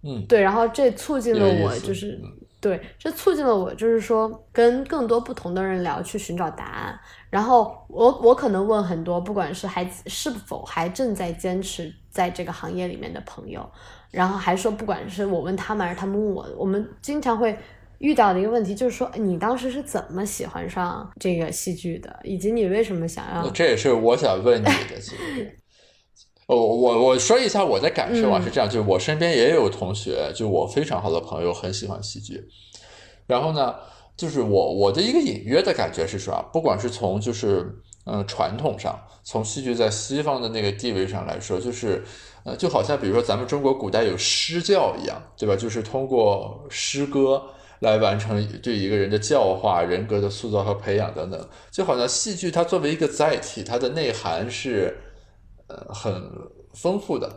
[0.04, 2.22] 嗯，对，然后这促进了我就是。
[2.68, 7.00] 对，这促进了我，就是说跟更多不同的人聊，去寻找答案。
[7.30, 13.66] 然后我我可能问很多，不管是还是否还正在坚持在这个行业里面的朋友，
[14.12, 17.58] 然后还说不管是我问他们，还是他们问我，我们经常会
[18.00, 23.50] 遇到的一个问题就是说，你当时是怎么喜欢上这个戏剧的，以及你为什么想要？
[23.52, 25.58] 这也是我想问你的，其实。
[26.48, 32.42] 哦，我我说一下我的感受啊，是这样，就是我身边也有同学，就我非常好的朋友很喜欢戏剧，
[33.26, 33.76] 然后呢，
[34.16, 37.70] 就是我我的一个隐约的感觉是说啊，不管是从就是
[38.06, 42.06] 嗯传统上，从戏剧在西方的那个地位上来说，就是
[42.46, 45.54] 呃就好像比如说咱们中国古代有诗教一样，对吧？
[45.54, 47.44] 就是通过诗歌
[47.80, 54.98] 来完成对一个人的教化、人格的塑造和培养等等，就好像戏剧它作为一个载体，它的内涵是。
[55.68, 56.32] 呃，很
[56.74, 57.30] 丰富的，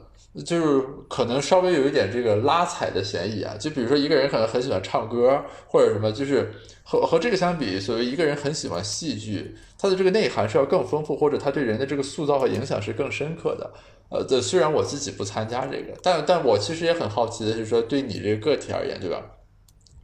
[0.44, 3.56] 就是可能稍微有一点这个拉踩的嫌疑啊。
[3.58, 6.52] 就比如说一个人可能很喜欢唱歌或者什么，就是
[6.84, 13.72] 和和这个相比，所谓一个人很喜欢戏剧，它的这个内涵是要更丰富，或者他对人的这个塑造和影响是更深刻的。
[14.10, 19.22] 呃，这虽然我自己不参加这个，但但我其实也很好奇的是说，对你这个个体而言，对吧？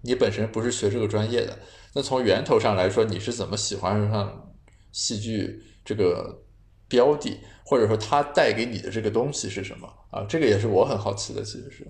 [0.03, 1.59] 你本身不是学这个专业的，
[1.95, 4.53] 那从源头上来说，你是怎么喜欢上
[4.93, 6.43] 戏剧这个
[6.87, 10.24] 标的，或者说它带给你的这个东西是什么啊？
[10.29, 11.85] 这个也是我很好奇的，其实是。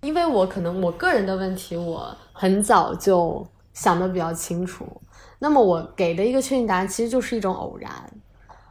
[0.00, 4.84] 因为我可能我个人的问题，我很早就想的比较清楚，
[5.38, 7.90] 那么我给的一个确定答案其实就是一种偶然。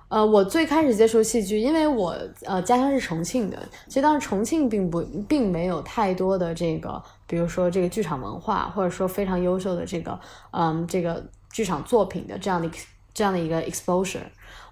[0.09, 10.19] 呃，我最开始接触戏剧，因为我呃家乡是重庆的，其实当时重庆并不并没有太多的这个，比如说这个剧场文化，或者说非常优秀的这个
[10.51, 12.67] 嗯这个剧场作品的这样的
[13.13, 14.17] 这样的一个 exposure。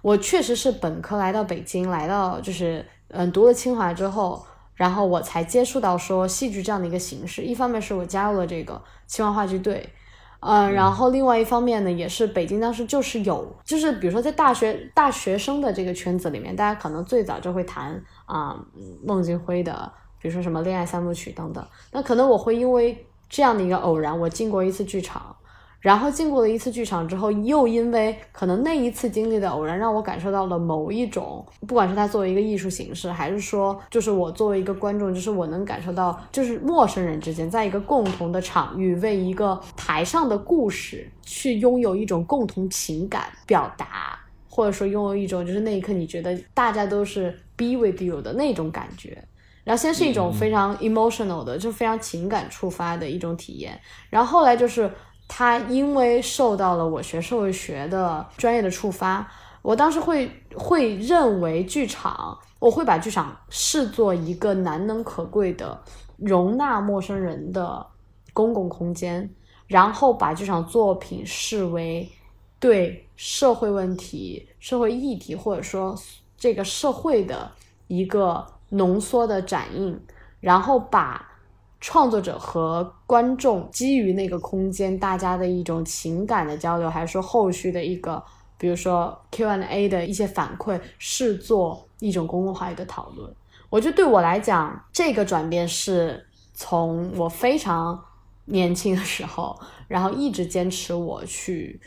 [0.02, 7.42] 我确实是本科来到北京，来到就是嗯读了清华之后，然后我才接触到说戏剧这样的一个形式。
[7.42, 9.88] 一方面是我加入了这个清华话剧队。
[10.40, 18.56] 嗯，然后另外一方面呢，也是北京当时就是有，就是比如说在大学大学生的这个圈子里面，大家可能最早就会谈啊
[19.04, 21.66] 孟京辉的，比如说什么恋爱三部曲等等。
[21.90, 25.34] 那可能我会因为这样的一个偶然，我进过一次剧场。
[25.80, 44.18] 然后经过了一次剧场之后，又因为可能那一次经历的偶然，让我感受到了某一种，不管是它作为一个艺术形式，还是说就是我作为一个观众，就是我能感受到，就是陌生人之间在一个共同的场域，为一个台上的故事去拥有一种共同情感表达，
[44.50, 49.16] 或者说拥有一种就是那一刻你觉得大家都是 be with you 的那种感觉。
[49.62, 53.78] 然后先是一种非常 emotional 的，就非常情感触发的一种体验，
[54.10, 54.90] 然后后来就是。
[55.28, 65.78] 他因为受到了我学社会学的专业的触发，我当时会会认为剧场，我会把剧场视作一个难能可贵的
[66.16, 67.86] 容纳陌生人的
[68.32, 69.30] 公共空间，
[69.66, 72.10] 然后把剧场作品视为
[72.58, 75.94] 对社会问题、社会议题或者说
[76.38, 77.52] 这个社会的
[77.86, 80.00] 一个浓缩的展映，
[80.40, 81.27] 然后把。
[81.80, 88.22] 创作者和观众基于那个空间，大家的一种情感的交流，还是说后续的一个，
[88.58, 93.32] 比如说 Q&A 的一些反馈，视作一种公共话语的讨论。
[93.70, 98.02] 我觉得对我来讲，这个转变是从我非常
[98.46, 101.80] 年轻的时候，然后一直坚持我去。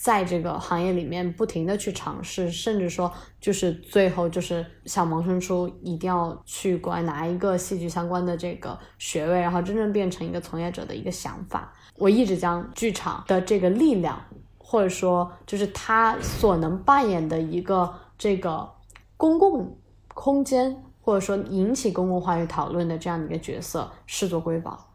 [0.00, 11.72] 在这个行业里面不停的去尝试，甚至说就是最后就是想萌生出一定要去国外拿一个戏剧相关的这个学位，然后真正变成一个从业者的一个想法。
[11.96, 14.22] 我一直将剧场的这个力量，
[14.56, 18.70] 或者说就是它所能扮演的一个这个
[19.16, 19.76] 公共
[20.14, 24.87] 空间，或者说引起公共话语讨论的这样的一个角色视作瑰宝。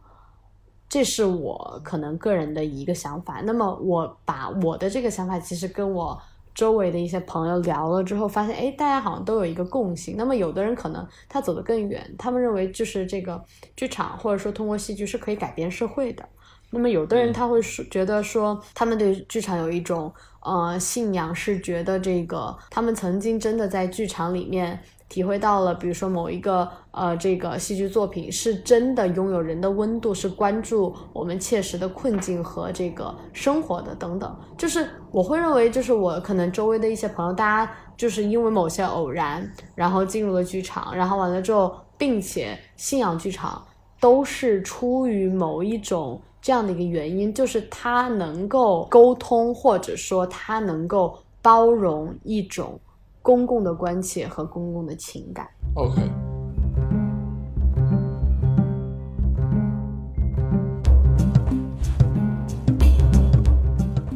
[0.93, 3.41] 这是我可能个人的一个想法。
[3.45, 6.21] 那么我把我的这个想法，其实跟我
[6.53, 10.13] 周围的一些朋友聊了之后，发现，哎，大家好像都有一个共性。
[10.15, 13.43] 那么有的人可能他走得更远，他们认为就是这个
[13.75, 16.23] 剧场或者说通过戏剧是可以改变社会的。
[16.69, 24.79] 那么有的人他会说，觉得说他们对剧场有一种呃信仰，是觉得这个他们曾经真的在剧场里面。
[25.13, 34.35] 体会到了，比如说某一个呃，这个戏剧作品是真的拥有人的温度，是关注我们切实的困境和这个生活的等等。
[34.57, 43.63] 就是我会认为，就是我可能周围的一些朋友，大家就是因为某些偶然，然后进入了剧场，然后完了之后，并且信仰剧场，
[44.01, 52.79] 都是出于某一种这样的一个原因，就是它能够沟通，或者说它能够包容一种。
[53.23, 55.49] 公共的关切和公共的情感。
[55.75, 56.01] OK，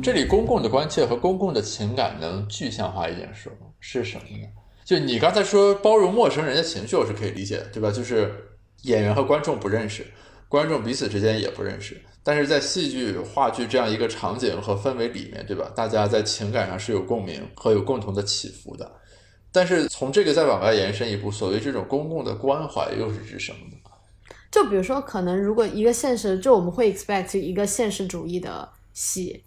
[0.04, 3.67] 这里公共的关切和公共的情感能具象化一点说吗？
[3.80, 4.46] 是什么呢？
[4.84, 7.89] 就你刚才说包容陌生人的情绪，我是可以理解的，对吧？
[7.89, 8.30] 就是
[8.84, 10.06] 演员和观众不认识，
[10.50, 12.02] 观众彼此之间也不认识。
[12.24, 15.72] 但是在戏剧、话剧这样一个场景和氛围里面，对吧？
[15.74, 18.92] 大家在情感上是有共鸣和有共同的起伏的。
[19.50, 23.78] 但是从这个再往外延伸一步，所谓这种公共的关怀又是指什么呢？
[24.52, 29.42] 就比如说，可能如果一个现实，就我们会 expect 一个现实主义的戏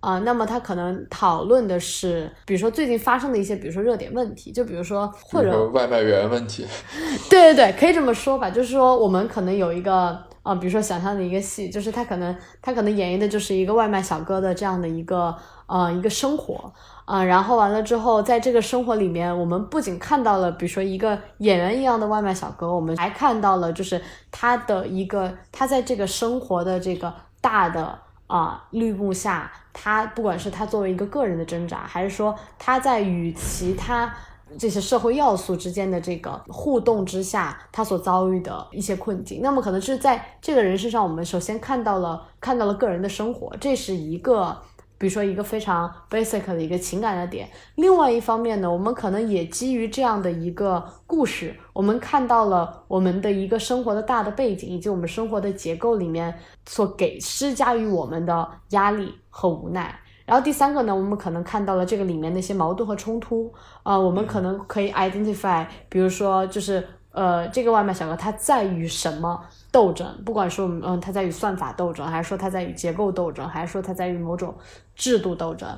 [0.00, 6.66] 啊，那么他可能讨论的是，比如说最近发生的一些，比如说热点问题，就比如说或者外卖员问题。
[7.30, 10.22] 对对对，可以这么说吧，就是说我们可能有一个。
[10.46, 16.72] 啊，比如说想象的一个戏，就是他可能他可能演绎的就是一个外卖小哥的这样的一个呃一个生活
[17.04, 34.14] 啊，然后完了之后，在这个生活里面，我们不仅看到了比如说一个演员一样的外卖小哥，我们还看到了就是他的一个他在这个生活的这个大的啊绿幕下，他不管是他作为一个个人的挣扎，还是说他在与其他。
[34.58, 44.56] 这些社会要素之间的这个互动之下，他所遭遇的一些困境，那么可能是在这个人身上，我们首先看到了看到了个人的生活，这是一个，
[44.96, 47.50] 比如说一个非常 basic 的一个情感的点。
[47.74, 56.32] 另外一方面呢，我们可能也基于这样的一个故事，我们看到了我们的一个生活的大的背景，以及我们生活的结构里面
[56.66, 60.00] 所给施加于我们的压力和无奈。
[60.26, 63.50] 然后第三个呢，我们可能看到了这个里面的一些矛盾和冲突，
[63.84, 74.54] 啊，我们可能可以 identify，比如说就是呃，这个外卖小哥他在与什么斗争，不管说嗯他在与算法斗争，还是说他在与结构斗争，还是说他在与某种
[74.94, 75.68] 制度斗争。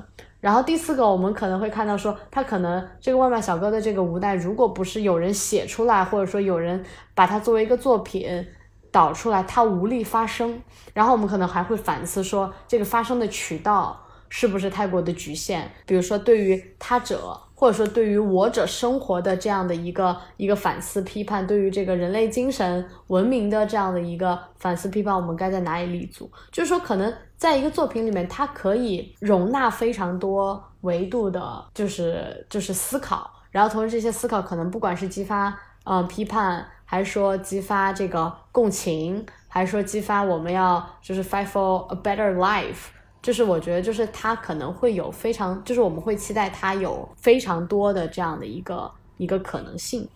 [0.41, 6.83] 然后第四个，我们可能会看到说，他可能这个外卖小哥的这个无奈，如果不是有人写出来，或者说有人
[7.13, 8.47] 把它作为一个作品
[8.91, 10.59] 导出来，他无力发声。
[10.93, 14.05] 然后我们可能还会反思说，这个发声的渠道。
[14.29, 15.63] 是不是太过的局限？
[15.85, 26.31] 比如说，对于他者，或者说对于我者生活的这样的一个一个反思批判，对于这个人类精神文明的这样的一个反思批判，我们该在哪里立足？
[26.51, 42.91] 就是说，可能在一个作品里面，它可以容纳非常多维度的，就是就是思考，然后同时这些思考可能不管是激发呃批判，还是说激发这个共情，还是说激发我们要就是 fight for a better life。
[43.21, 50.07] 就是我觉得，就是他可能会有非常，就是我们会期待他有非常多的这样的一个一个可能性。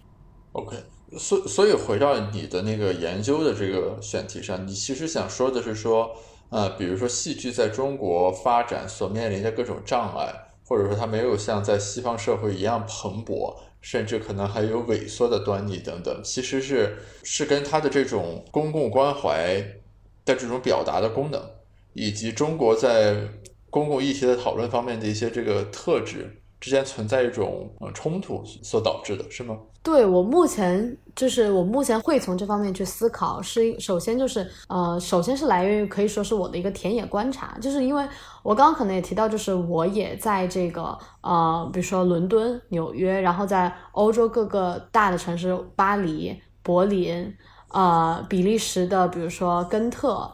[0.54, 0.78] OK，
[1.18, 6.16] 所所以回到你的那个研究的这个选题上，你其实想说的是说，
[6.50, 10.34] 呃，比如说戏剧在中国发展所面临的各种障碍，
[10.66, 19.56] 或者说它没有像在西方社会一样蓬勃，甚至可能还有萎缩的端倪等等，其实是是跟它的这种公共关怀
[20.24, 21.42] 的这种表达的功能。
[21.94, 23.16] 以及中国在
[23.70, 29.58] 公共议题的讨论方面的一些这个特质之间存在一种呃冲突所导致的是吗？
[29.82, 38.08] 对我目前就是我目前会从这方面去思考，是首先就是呃，首先是来源于可以说是我的一个田野观察，就是因为
[38.44, 47.36] 我刚刚可能也提到，就是我也在这个呃，比如说伦敦、纽约，然后在欧洲各个大的城市，巴黎、柏林，
[47.74, 50.32] 呃，比利时的，比如说根特。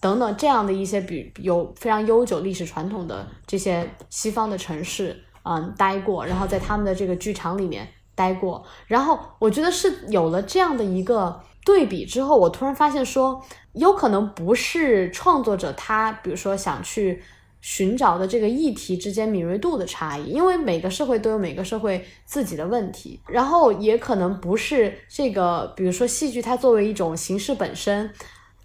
[0.00, 13.44] 等等，这样的一些比有非常悠久历史传统的这些西方的城市，嗯，待过，然后在他们的这个剧场里面待过，然后我觉得是有了这样的一个对比之后，我突然发现说，
[13.74, 17.22] 有可能不是创作者他，比如说想去
[17.60, 28.10] 寻找的这个议题之间敏锐度的差异，因为每个社会都有每个社会自己的问题，然后也可能不是这个，比如说戏剧它作为一种形式本身。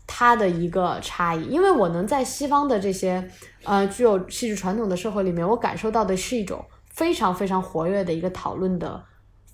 [0.07, 3.27] 它的一个差异，因为我能在西方的这些
[3.63, 9.03] 呃具有戏剧传统的社会里面，我感受到的是一种非常非常活跃的一个讨论的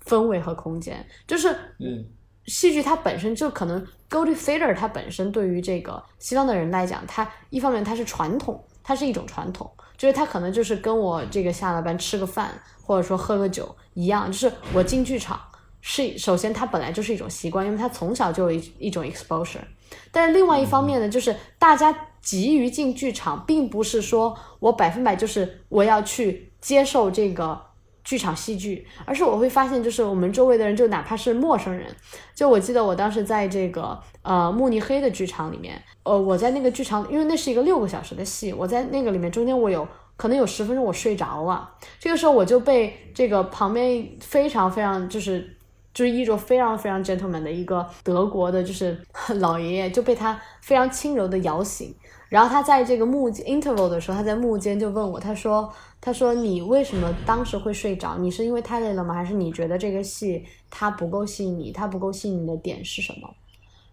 [0.04, 1.04] 氛围和空间。
[1.26, 1.48] 就是
[1.78, 2.04] 嗯，
[2.46, 3.80] 戏剧它本身就可能
[4.10, 15.40] go to theater，它本身对于这个西方的人来讲，它一方面它是传统，它是一种传统，就是它可能就是跟我这个下了班吃个饭或者说喝个酒一样，就是我进剧场
[15.80, 19.62] 是首先它本来就是一种习惯，因为它从小就有一一种 exposure。
[20.10, 27.60] 但是另外一方面呢，就是大家急于进剧场，并不是说我百分百就是我要去接受这个
[28.04, 31.86] 剧场戏剧，而是我会发现，就是我们周围的人，就哪怕是陌生人，
[32.34, 39.86] 就我记得我当时在这个呃慕尼黑的剧场里面，呃，我在那个剧场，因为那是一个六个小时的戏，我在那个里面中间我有
[40.16, 45.56] 可能有十分钟我睡着了，这个时候我就被这个旁边非常非常就是。
[45.94, 48.98] 就是衣着非常非常 gentleman 的一个德国的，就是
[49.36, 51.94] 老爷爷就被他非常轻柔的摇醒，
[52.28, 58.16] 然后他在这个幕 interval 的时候，他在幕间就问我，他说，他说你为什么当时会睡着？
[58.18, 59.14] 你是因为太累了吗？
[59.14, 61.70] 还是你觉得这个戏它不够吸引你？
[61.72, 63.28] 它不够吸引你的点是什么？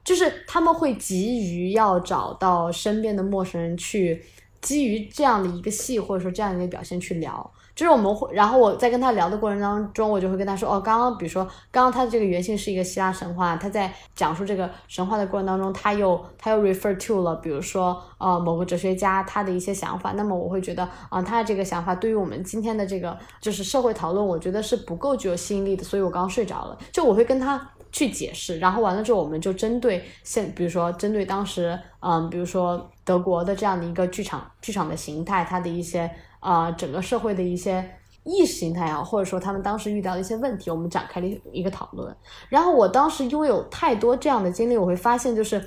[0.03, 4.23] 就是他们会急于要找到身边的陌生人去，
[4.61, 7.51] 基于这样的一个戏或者说这样一个表现去聊。
[7.79, 26.77] 就是我们会，然后我在跟他聊的过程当中，我就会跟他说，哦，刚刚比如说，刚刚他的这个原型是一个希腊神话，他在讲述这个神话的过程当中，他又他又 refer to 了，比如说，呃，某个哲学家他的一些想法，那么我会觉得，啊，他的这个想法对于我们今天的这个就是社会讨论，我觉得是不够具有吸引力的，所以我刚刚睡着了。
[26.91, 42.15] 就我会跟他去解释，然后完了之后，我们就针对现，比如说针对当时，嗯，比如说德国的这样的一个剧场剧场的形态，它的一些啊整个社会的一些意识形态啊，或者说他们当时遇到的一些问题，我们展开了一个讨论。
[42.49, 45.65] 然后我当时拥有太多这样的经历，我会发现就是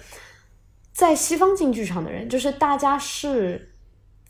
[0.93, 3.68] 在西方进剧场的人，就是大家是。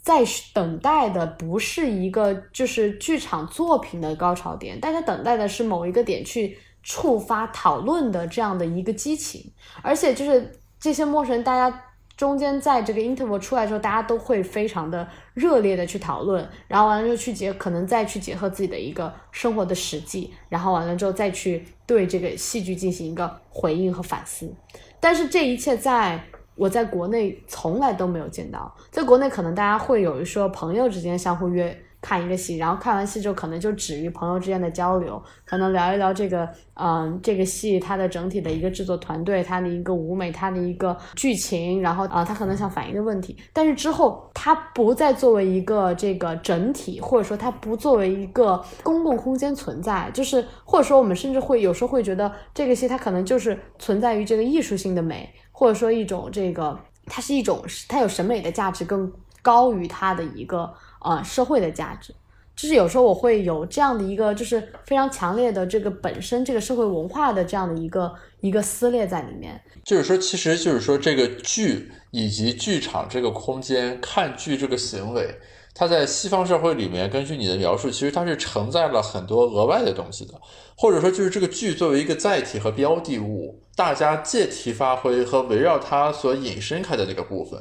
[0.05, 11.85] 在等待的不是一个就是剧场作品的高潮点，大家等待的是某一个点去触发讨论的这样的一个激情，而且就是这些陌生人，大家
[12.17, 24.53] 中间在这个 interval 出来之后，大家都会非常的热烈的去讨论，然后完了之后去结，可能再去结合自己的一个生活的实际，然后完了之后再去对这个戏剧进行一个回应和反思，
[25.01, 26.23] 但是这一切在。
[26.55, 55.33] 我在国内从来都没有见到，在国内可能大家会有一说朋友之间相互约看一个戏，然后看完戏之后可能就止于朋友之间的交流，可能聊一聊这个，嗯，这个戏它的整体的一个制作团队，它的一个舞美，它的一个剧情，然后啊，他可能想反映的问题，但是之后它不再作为一个这个整体，或者说它不作为一个公共空间存在，就是或者说我们甚至会有时候会觉得这个戏它可能就是存在于这个艺术性的美。
[55.55, 56.77] 或者说一种这个，
[57.07, 60.69] 它是一种，它有审美的价值更高于它的一个
[61.05, 62.15] 呃社会的价值。
[62.55, 69.61] 就是有时候我会有这样的一个，就是非常强烈的这个本身这个社会文化的这样的一个一个撕裂在里面。
[69.85, 75.35] 就是说，其实就是说这个剧以及剧场这个空间看剧这个行为。
[75.75, 80.39] 它在西方社会里面，根据你的描述，其实它是承载了很多额外的东西的，
[80.77, 87.59] 或者说就是这个剧作为一个载体和标的物，大家借题发挥和围绕它所引申开的那个部分，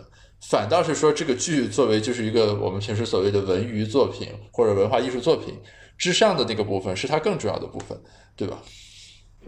[0.50, 5.60] 反倒是说这个剧作为就是一个我们平时所谓的文娱作品或者文化艺术作品
[5.98, 7.98] 之上的那个部分，是它更重要的部分，
[8.36, 8.58] 对吧？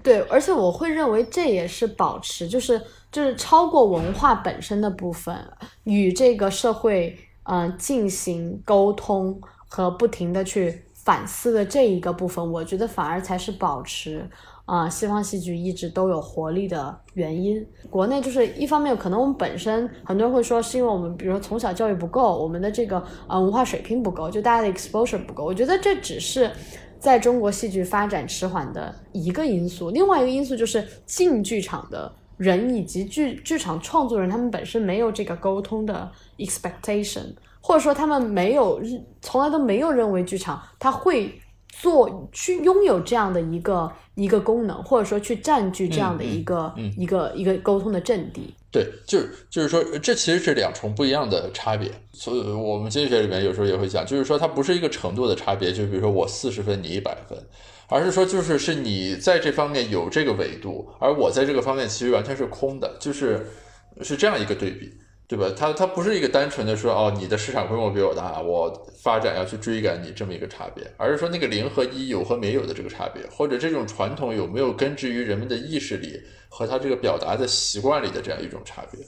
[0.01, 2.81] 对，而且我会认为这也是保持，就是
[3.11, 5.35] 就是超过文化本身的部分
[5.83, 7.17] 与这个社会。
[7.45, 9.37] 嗯，进行沟通
[9.67, 14.25] 和不停的去反思的这一个部分，我觉得反而才是保持
[14.65, 17.65] 啊西方戏剧一直都有活力的原因。
[17.89, 25.43] 国内就是一方面，可能我们本身很多人会说是因为我们，比如说从小教育不够，我们的这个呃文化水平不够，就大家的 exposure 不够。
[25.43, 26.51] 我觉得这只是
[26.99, 29.89] 在中国戏剧发展迟缓的一个因素。
[29.89, 32.11] 另外一个因素就是进剧场的。
[32.37, 38.81] 人以及剧剧场创作人，他们本身没有这个沟通的 expectation，或者说他们没有
[39.21, 41.31] 从来都没有认为剧场它会
[41.81, 48.53] 做去拥有这样的一个一个功能，或者说去占据这样的一个一个一个沟通的阵地。
[48.71, 51.91] 对，就是就是说，这其实是两重不一样的差别。
[52.11, 57.37] 所以我们经济学里面有时候也会讲，就是说它不是一个程度的差别，就比如说我四十分，你一百分。
[57.89, 63.45] 而是说，就是是你在这方面有这个维度，而我在这个方面其实完全是空的，就是
[64.01, 64.91] 是这样一个对比，
[65.27, 65.51] 对吧？
[65.57, 68.71] 它它不是一个单纯的说哦，你的市场规模比我大，我
[69.01, 78.99] 发展要去追赶你这么一个差别，而是说那个零和一有和没有的这个差别，或者这种传统有没有根植于人们的意识里和他这个表达的习惯里的这样一种差别。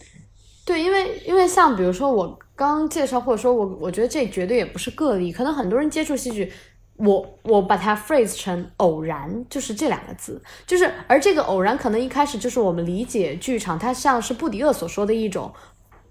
[0.66, 6.52] 对，因为因为像比如说我刚介绍，或者说我我觉得这绝对也不是个例，可能很多人接触戏剧。
[6.98, 15.54] 我我把它 phrase 成偶然，就是这两个字，就是而这个偶然可能一开始就是我们理解剧场，它像是布迪厄所说的一种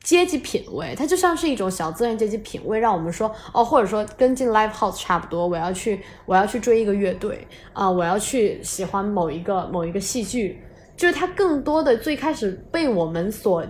[0.05, 10.63] 阶级品味，它就像是一种小资源阶级品味，让我们说哦，或者说跟进 live house 差不多，我要去我要去追一个乐队啊，我要去喜欢某一个某一个戏剧，
[10.95, 13.65] 就是它更多的最开始被我们所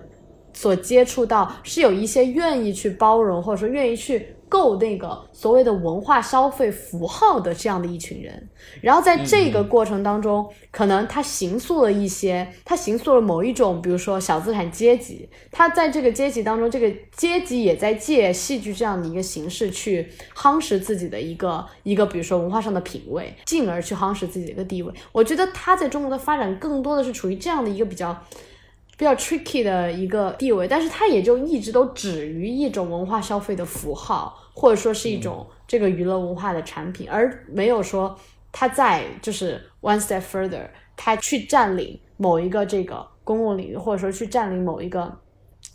[0.53, 4.34] 所接触到是有一些愿意去包容，或者说愿意去。
[4.49, 8.49] 够那个所谓的文化消费符号的这样的一群人，
[8.81, 24.93] 然后在这个过程当中，可能他形塑了一些，他形塑了某一种，比如说小资产阶级，他在这个阶级当中，这个阶级也在借戏剧这样的一个形式去夯实自己的一个一个，比如说文化上的品味，进而去夯实自己的一个地位。
[25.13, 28.17] 我觉得他在中国的发展更多的是处于这样的一个比较。
[28.97, 38.17] 比较 tricky 的一个地位，但是它也就一直都止于一种文化消费的符号，或者说是一种这个娱乐文化的产品，而没有说
[38.53, 45.19] 它在就是 one step further，它去占领某一个这个公共领域，或者说去占领某一个。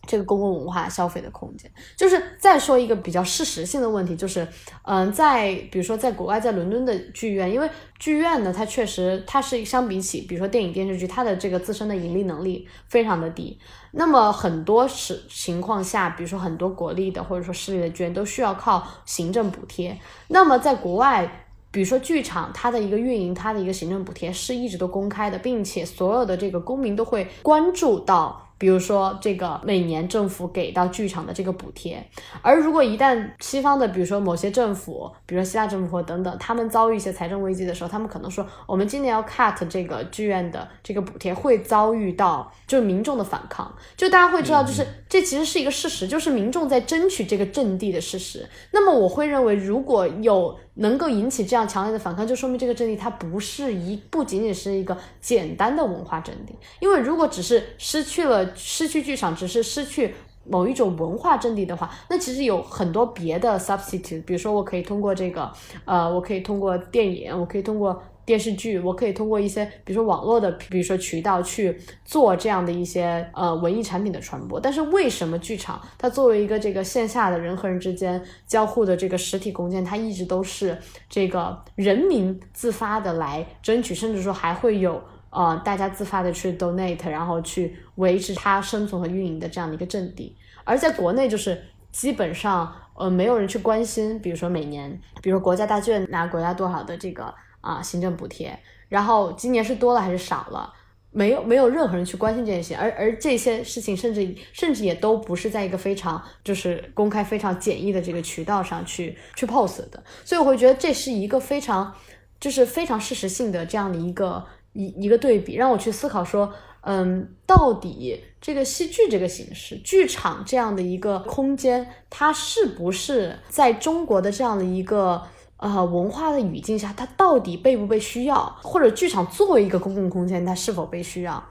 [0.07, 4.47] 这个公共文化消费的空间，就是再说一个比较事实性的问题，就是，
[4.83, 7.69] 嗯，在比如说在国外，在伦敦的剧院，因为
[7.99, 13.59] 剧院呢，它确实它是相比起，比如说电影电视剧，它的这个自身的盈利能力非常的低。
[13.91, 19.99] 那么很多时情况下，比如说很多国立的或者说私立的剧院都需要靠行政补贴。
[20.27, 21.45] 那么在国外。
[21.71, 28.48] 比如说剧场，它的一个运营，它的一个行政补贴是一直都公开的，并且所有的这个公民都会关注到。
[28.59, 32.05] 比如说，这个每年政府给到剧场的这个补贴，
[32.43, 43.73] 而如果一旦西方的，比如说某些政府，比如说希腊政府或等等，他们遭遇一些财政危机的时候，他们可能说，我们今年要 cut 这个剧院的这个补贴，会遭遇到就是民众的反抗。
[43.95, 48.45] 就大家会知道，就是这其实是一个事实，就是民众在争取这个阵地的事实。
[48.71, 60.13] 那么我会认为，如果有能够引起这样强烈的反抗，就说明这个阵地它不是一不仅仅是一个简单的文化阵地，因为如果只是失去了失去剧场，只是失去
[60.45, 65.51] 某一种文化阵地的话，那其实有很多别的 substitute，比如说我可以通过这个，
[65.85, 68.01] 呃，我可以通过电影，我可以通过。
[68.25, 71.75] 电视剧，我可以通过一些，比如说网络的，比如说渠道去
[72.05, 74.59] 做这样的一些呃文艺产品的传播。
[74.59, 80.77] 但是为什么剧场它作为一个这个线下的人和人之间交互的这个实体空间，它一直都是
[81.09, 90.35] 这个人民自发的来争取，甚至说还会有呃大家自发的去 donate，然后去维持它生存和运营的这样的一个阵地。
[90.63, 91.61] 而在国内就是
[91.91, 97.33] 基本上呃没有人去关心，比如说每年，比如说国家大剧院拿国家多少的这个。
[97.61, 98.57] 啊，行政补贴，
[98.87, 100.73] 然后今年是多了还是少了？
[101.11, 111.93] 没有，没有任何人去关心这件事情，而而这些事情甚至甚至也都不是在一个非常就是公开、非常简易的这个渠道上去去 post 的，所以我会觉得这是一个非常
[112.39, 125.23] 就是非常事实性的这样的一个一一个对比，让我去思考说，嗯，到底这个戏剧这个形式，剧场这样的一个空间，它是不是在中国的这样的一个。
[125.61, 128.57] 呃，文化的语境下，它到底被不被需要？
[128.63, 131.43] 或者剧场作为一个公共空间，它是否被需要？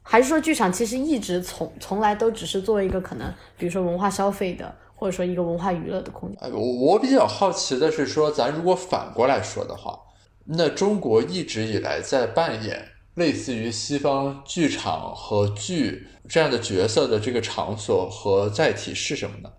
[0.00, 6.38] 还是说剧场其实一直从从来都只是作为一个可能，比如说文化消费的，或者说一个文化娱乐的空间？
[6.52, 9.98] 我我比较好奇的是说，咱如果反过来说的话，
[10.50, 12.82] 那中国一直以来在扮演
[13.16, 19.50] 类似于西方剧场和剧这样的角色的这个场所和载体是什么呢？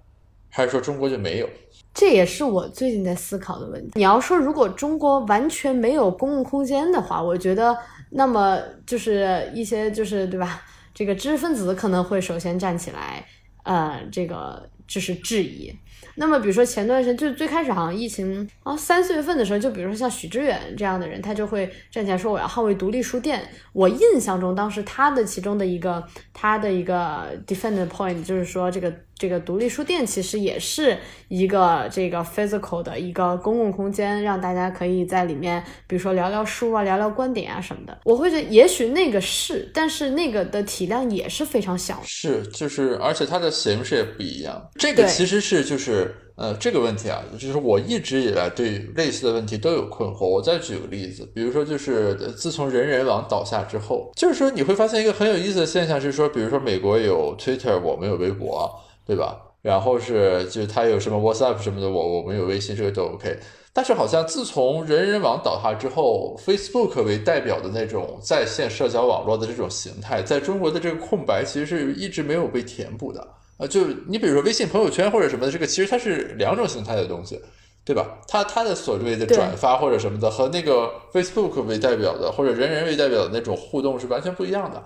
[0.49, 1.49] 还是说中国就没有？
[1.93, 3.91] 这也是我最近在思考的问题。
[3.95, 7.77] 你要说如果中国完全没有公共空间的话，我觉得
[8.09, 10.63] 那么就是一些就是对吧？
[10.93, 13.23] 这个知识分子可能会首先站起来，
[13.63, 15.71] 呃，这个就是质疑。
[16.19, 23.41] 那么比如说前段时间就最开始好像疫情啊三四月份的时候，就比如说像许知远这样的人，他就会站起来说我要捍卫独立书店。
[23.73, 26.03] 我印象中当时他的其中的一个
[26.33, 28.93] 他的一个 defend point 就是说这个。
[29.19, 30.97] 这个独立书店其实也是
[31.27, 37.99] 一个这个 physical 的一个公共空间，让大家可以在里面，比如说聊聊书啊，聊聊观点啊什么的。
[38.05, 42.01] 我会觉得也许那个是，但是那个的体量也是非常小。
[42.05, 44.69] 是，就是，而且它的形式也不一样。
[44.75, 50.25] 这个其实是就是呃这个问题啊，就是我一直以来对类似的问题都有困惑。
[50.25, 58.69] 我再举个例子，比如说就是自从人人网倒下之后，就是说你会发现一个很有意思的现象是说，比如说美国有 Twitter，我们有微博。
[59.09, 59.41] 对吧？
[59.63, 63.39] 然后是就是他有什么 WhatsApp 什么的，我我们有微信，这个都 OK。
[63.73, 73.65] 但是好像自从人人网倒塌之后，Facebook 为代表的那种在线社交网络的这种形态，在中国的这个空白其实是一直没有被填补的啊。
[73.65, 77.41] 就你比如说微信朋友圈或者什么的，这个其实它是两种形态的东西，
[77.83, 78.19] 对吧？
[78.27, 84.83] 它它的所谓的转发或者什么的，和那个 Facebook 为代表的或者人人为代表的那种互动是完全不一样的。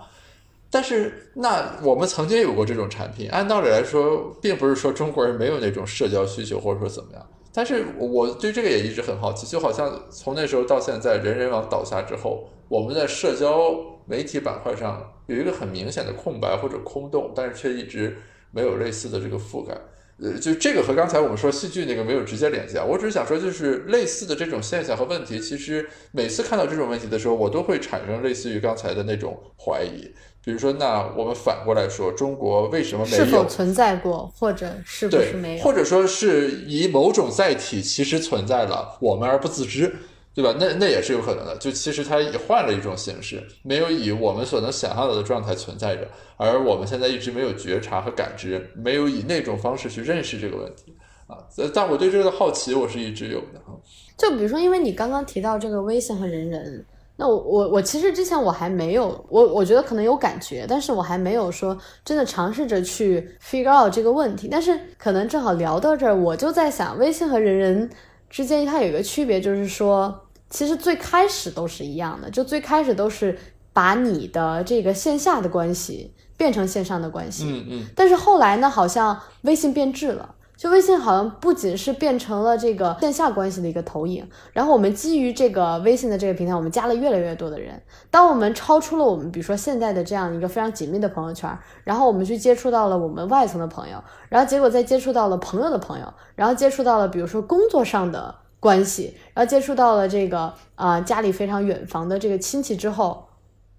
[0.74, 3.30] 但是，那我们曾经有过这种产品。
[3.30, 7.24] 按道理来说，并不是说中国人没有那种社交需求，或者说怎么样。
[7.54, 9.46] 但是，我对这个也一直很好奇。
[9.46, 13.76] 就好像从那时候到现在，人人网倒下之后，我们在社交
[14.08, 18.18] 媒体板块上有一个很明显的空白或者空洞，但是却一直
[18.50, 19.80] 没有类似的这个覆盖。
[20.20, 22.84] 呃，就这个和刚才我们说戏剧那个没有直接联系啊。
[22.84, 30.12] 我只是想说，就是类似的这种现象和问题，其实每次看到这种问题的时候，我都会产生类似于刚才的那种怀疑。
[30.46, 33.24] 比如说，那我们反过来说，中国为什么没有？
[33.24, 35.64] 是否存在过，或者是不是没有？
[35.64, 39.96] 或者说是以某种载体其实存在了，我们而不自知，
[40.34, 40.54] 对吧？
[40.60, 41.56] 那那也是有可能的。
[41.60, 50.94] 就其实它也换了一种形式，没有以我们所能想象到的状态存在着，而我们现在一直没有觉察和感知，没有以那种方式去认识这个问题
[51.28, 51.38] 啊。
[51.74, 53.74] 但我对这个好奇，我是一直有的哈。
[54.18, 56.86] 就比如说，因为你刚刚提到这个微信和人人。
[57.16, 64.48] 那我我我其实之前我还没有我我觉得可能有感觉，但是我还没有说真的尝试着去 figure out 这个问题。
[64.52, 67.90] 但是可能正好聊到这儿，我就在想，微信和人人
[68.30, 73.38] 之间它有一个区别，就是说其实最开始都是一样的，就最开始都是
[73.72, 77.46] 把你的这个线下的关系变成线上的关系。
[77.48, 77.86] 嗯嗯。
[77.96, 80.34] 但是后来呢，好像微信变质了。
[80.56, 87.82] 就微信好像不仅是变成了这个线下关系的一个投影，然后我们基于这个微信的这个平台，我们加了越来越多的人。
[88.10, 103.28] 当我们超出了我们比如说现在的这样一个非常紧密的朋友圈，然后我们去接触到了我们外层的朋友，然后结果再接触到了朋友的朋友，然后接触到了比如说工作上的关系，然后接触到了这个啊家里非常远房的这个亲戚之后，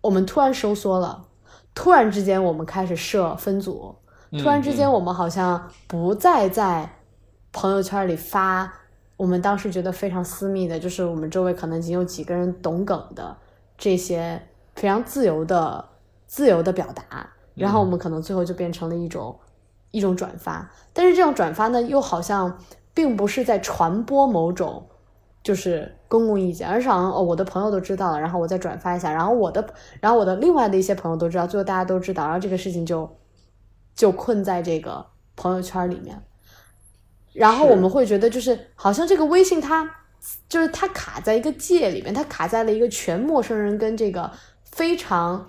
[0.02, 1.24] 我们突然收缩了，
[1.74, 3.94] 突然之间我们开始设分组。
[4.38, 6.90] 突然之间，我们好像不再在
[7.52, 8.72] 朋友圈里发
[9.16, 13.36] 我们当时觉得非常私密的，就是我们周围可能仅有几个人懂梗的
[13.78, 14.42] 这些
[14.74, 15.84] 非常自由的、
[16.26, 17.28] 自由的表达。
[17.54, 19.38] 然后我们可能最后就变成了一种
[19.92, 22.58] 一种转发，但是这种转发呢，又好像
[22.92, 24.84] 并不是在传播某种
[25.44, 29.64] 就是公共意见，而是好像哦，我的朋友都知道了，然后我再转发一下，然后我的，
[30.00, 33.08] 然后我的另外的一些朋友都知道，最后大家都知道，然后这个事情就。
[33.94, 36.20] 就困在这个朋友圈里面，
[37.32, 39.88] 然后我们会觉得，就是好像这个微信它
[40.48, 44.30] 就是它卡在一个界里面，它卡在了一个全陌生人跟这个
[44.64, 45.48] 非常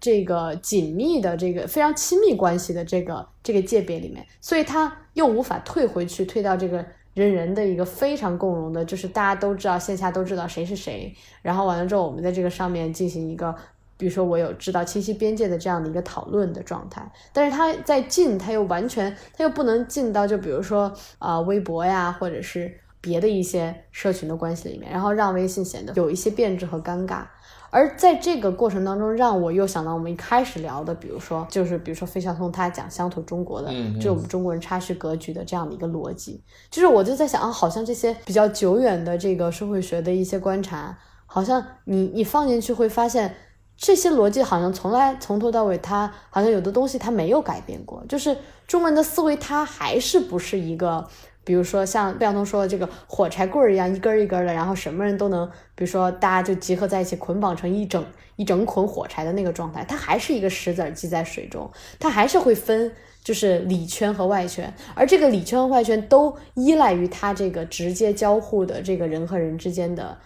[0.00, 13.54] 这个紧密的这个非常亲密关系的这个这个界别里面，所以它又无法退回去，退到这个人人的一个非常共融的，就是大家都知道线下都知道谁是谁，然后完了之后，我们在这个上面进行一个。
[13.98, 27.24] 比如说，我有知道清晰边界的这样的一个讨论的状态，但是它在进，它又完全，它又不能进到就比如说啊微博呀，或者是别的一些社群的关系里面，然后让微信显得有一些变质和尴尬。
[27.70, 33.68] 而在这个过程当中，让我又想到我们一开始聊的，比如说就是比如说费孝通他讲乡土中国的，
[34.00, 36.40] 就我们中国人差序格局的这样的一个逻辑，
[36.70, 40.96] 就是我就在想啊，好像这些比较久远的这个社会学的一些观察，
[41.26, 43.34] 好像你你放进去会发现。
[43.80, 51.06] 这些逻辑好像从来从头到尾，它好像有的东西它没有改变过，就是中国人的思维，它还是不是一个，
[51.44, 58.04] 比如说像贝晓东说的这个火柴棍儿一样，一根一根的，然后什么人都能，比如说大家就集合在一起捆绑成一整
[58.34, 61.70] 一整捆火柴的那个状态，它还是一个石子儿系在水中，
[62.00, 70.18] 它还是会分就是里圈和外圈，而这个里圈和外圈都依赖于它这个直接交互的这个人和人之间的。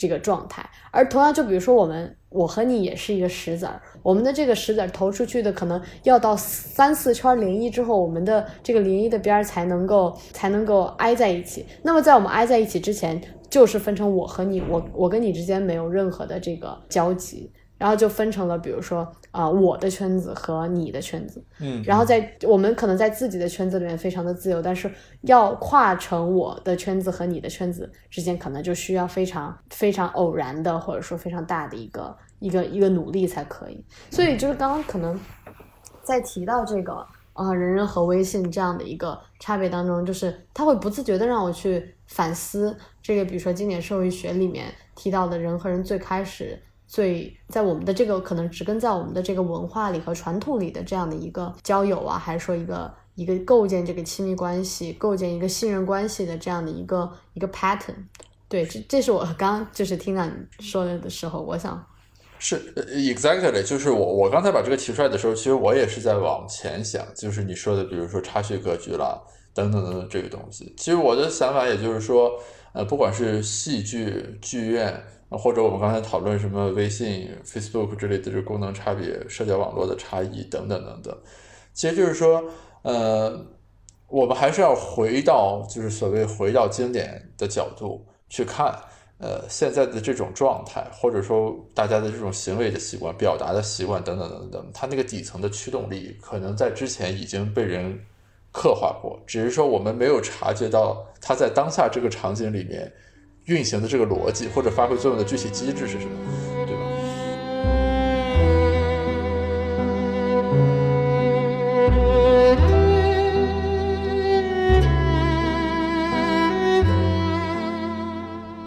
[0.00, 11.66] 这个状态，而同样，就比如说我们，我和你也是一个石子儿，我们的这个石子儿投出去的，可能要到三四圈零一之后，我们的这个零一的边儿才能够才能够挨在一起。
[11.82, 13.20] 那么在我们挨在一起之前，
[13.50, 17.52] 就是分成我和你，我我跟你之间没有任何的这个交集。
[17.80, 33.82] 然后就分成了，比如说啊，我的圈子和你的圈子，嗯，然后在我们可能在自己的圈子里面非常的自由，但是要跨成我的圈子和你的圈子之间，可能就需要非常非常偶然的，或者说非常大的一个一个一个努力才可以。
[34.10, 35.18] 所以就是刚刚可能
[36.02, 37.02] 在提到这个
[37.32, 46.62] 啊，人人和微信这样的一个差别当中，就是他会不自觉的让我去反思这个，比如说经典社会学里面提到的人和人最开始。
[46.90, 57.94] 最在我们的这个可能植根在我们的这个文化里和传统里的这样的一个交友啊，还是说一个一个构建这个亲密关系、构建一个信任关系的这样的一个一个 pattern。
[58.48, 61.80] 对，这这是我刚就是听到你说的的时候，我想
[62.40, 69.16] 是 exactly，就是我我刚才把这个提出来的时候，其实我也是在往前想，就是你说的，比如说差序格局啦，
[69.54, 70.74] 等等等等这个东西。
[70.76, 72.32] 其实我的想法也就是说，
[72.72, 75.00] 呃，不管是戏剧剧院。
[75.38, 81.16] 或者我们刚才讨论什么微信、Facebook 之类的这功能差别、社交网络的差异等等等等，
[81.72, 82.42] 其实就是说，
[82.82, 83.46] 呃，
[84.08, 88.76] 我们还是要回到就是所谓回到经典的角度去看，
[89.18, 98.00] 呃，现在的这种状态，或者说大家的这种行为的习惯、表达的习惯等等等等，它那个底层的驱动力可能在之前已经被人
[98.50, 102.92] 刻画过，只是说我们没有察觉到它在当下这个场景里面。
[103.50, 106.12] 运行的这个逻辑或者发挥作用的具体机制是什么，
[106.66, 106.82] 对吧？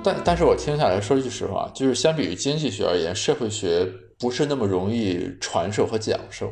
[0.04, 3.88] 但但是我听下来说句实话，就是相比于经济学而言，社会学
[4.20, 6.52] 不是那么容易传授和讲授，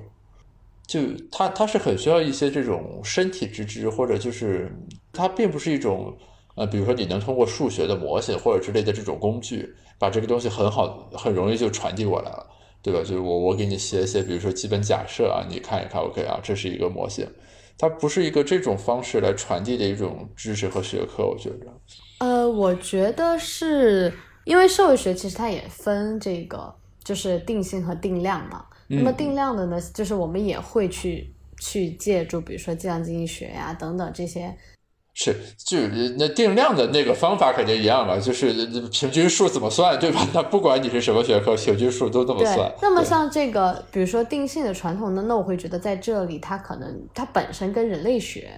[0.88, 4.74] 就它它是很需要一些这种身体之知，或者就是
[5.12, 6.18] 它并不是一种。
[6.56, 12.48] 呃，比如说你能通过数学的模型或者之类的这种工具，把这个东西很好、很容易就传递过来了，
[12.82, 13.00] 对吧？
[13.00, 17.28] 就是我我给你写写，比如说基本假设啊，你看一看，OK 啊，这是一个模型，
[17.78, 21.68] 它不是一个这种方式来传递的一种知识和学科，我觉得。
[22.20, 24.14] 呃，我觉得是
[24.46, 26.74] 因为社会学其实它也分这个，
[27.04, 28.66] 就是定性和定量嘛。
[28.88, 31.34] 那么定量的呢，就是我们也会去。
[31.64, 34.52] 去借助，比如说计量经济学呀等等这些。
[35.24, 35.78] 是，就
[36.18, 38.52] 那定量的那个方法肯定一样了，就是
[38.92, 40.28] 平均数怎么算，对吧？
[40.34, 42.74] 那不管你是什么学科，平均数都这么算。
[42.82, 48.50] 那么像这个，比如说定性的传统呢，那我会觉得在这里它可能它本身跟人类学，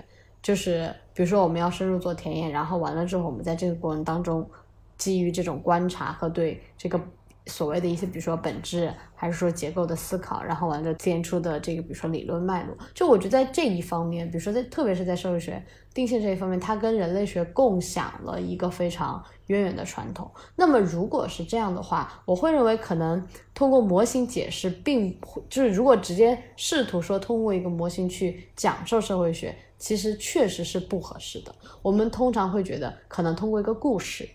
[0.41, 4.49] 就是比如说我们要深入做田野，然后完了之后，我们在这个过程当中，
[4.97, 6.97] 基于这种观察和对这个。
[7.45, 15.61] 所谓的一些，比如说本质，还是说结构的思考，然后完了建出的这个，比如说理论脉络，就我觉得在这一方面，比如说在特别是在社会学
[15.93, 20.31] 定性这一方面，它跟人类学共享了一个非常渊源的传统。
[20.55, 23.21] 那么如果是这样的话，我会认为可能
[23.53, 25.19] 通过模型解释，并
[25.49, 31.53] 就是如果直接试图说通过一个模型去讲授社会学，其实确实是不合适的。
[31.81, 34.27] 我们通常会觉得，可能通过一个故事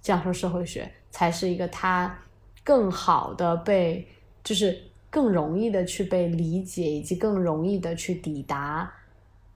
[0.00, 2.18] 讲授社会学，才是一个它。
[2.64, 4.08] 更好的被，
[4.42, 4.76] 就是
[5.10, 8.90] 更容易的去被理解，以及更容易的去抵达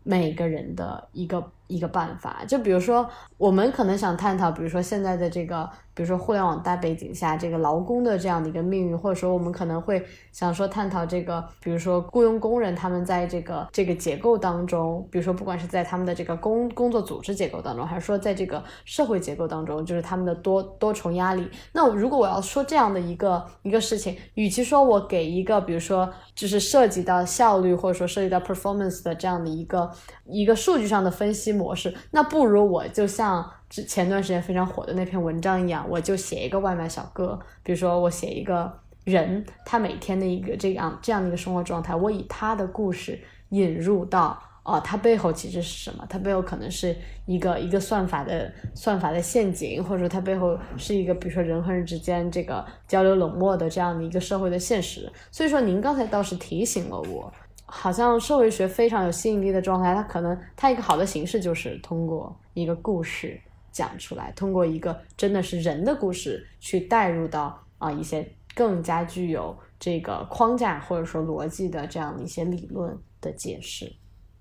[0.04, 2.44] 每个人的一个一个办法。
[2.46, 5.68] 就比如说，我们可能想探讨，比如说现在的这个。
[5.98, 21.50] 比如说互联网大背景下，这个劳工的这样的一个命运，或者说我们可能会想说探讨这个，比如说雇佣工人他们在这个这个结构当中，比如说不管是在他们的这个工工作组织结构当中，还是说在这个社会结构当中，就是他们的多多重压力。
[21.72, 29.90] 那如果我要说这样的一个一个事情，与其说我给一个比如说就是涉及到效率或者说涉及到 performance 的这样的一个
[30.26, 33.44] 一个数据上的分析模式，那不如我就像。
[33.68, 38.72] 之前段时间非常火的那篇文章一样，我就写一个外卖小哥，比如说我写一个
[39.04, 43.18] 人，他每天的一个这样这样的一个生活状态，我以他的故事
[43.50, 46.06] 引入到，哦，他背后其实是什么？
[46.08, 46.96] 他背后可能是
[47.26, 55.10] 一个一个算法的算法的陷阱，或者说他背后是一个比如说人和人之间这个交流冷漠的这样的一个社会的现实。
[55.30, 57.32] 所以说，您刚才倒是提醒了我。
[57.70, 63.38] 好像社会学非常有吸引力的状态，它可能它一个好的形式就是通过一个故事。
[63.78, 73.86] 讲出来，通过一个真的是人的故事去带入到啊一些更加具有这个框架或者说逻辑的这样的一些理论的解释。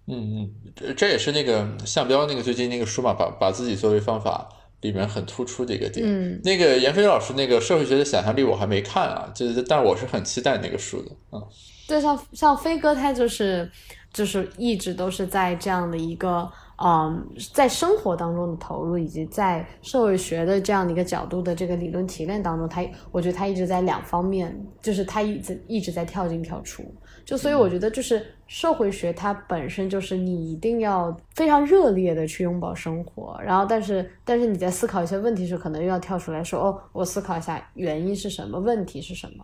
[0.08, 4.50] 嗯嗯，这也是那个向标那个最近那个书嘛，把把自己作为方法
[4.82, 6.04] 里面很突出的一个点。
[6.04, 11.12] 嗯，那个闫飞老师那个社会学的想象力我还没看啊，就是但我是很期待那个书的。
[11.32, 11.48] 嗯，
[11.88, 13.72] 对，像像飞哥他就是
[14.12, 16.52] 就是一直都是在这样的一个。
[16.84, 26.84] 嗯，在生活当中的投入，以及在社会学的这样的一个角度的这个理论提炼当中，他我觉得他一直在两方面，就是他一直一直在跳进跳出。
[27.26, 39.44] 就所以我觉得，就是社会学它本身就是你一定要非常热烈的去拥抱生活，然后但是但是你在思考一些问题时，可能又要跳出来说，哦，我思考一下原因是什么，问题是什么。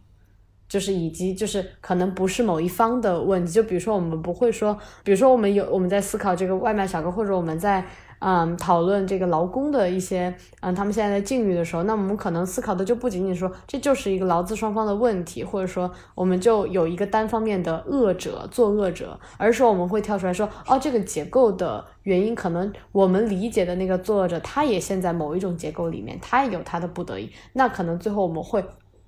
[0.73, 7.85] 就是以及就是可能不是某一方的问题，就比如说我们不会说，比如说我们有我们在思考这个外卖小哥，或者我们在
[8.17, 28.65] 嗯讨论这个劳工的一些嗯他们现在的境遇的时候，那我们可能思考的就不仅仅说这就是一个劳资双方的问题，或者说我们就有一个单方面的恶者作恶者，而是说我们会跳出来说，哦这个结构的原因可能我们理解的那个作恶者他也陷在某一种结构里面，他也有他的不得已，那可能最后我们会。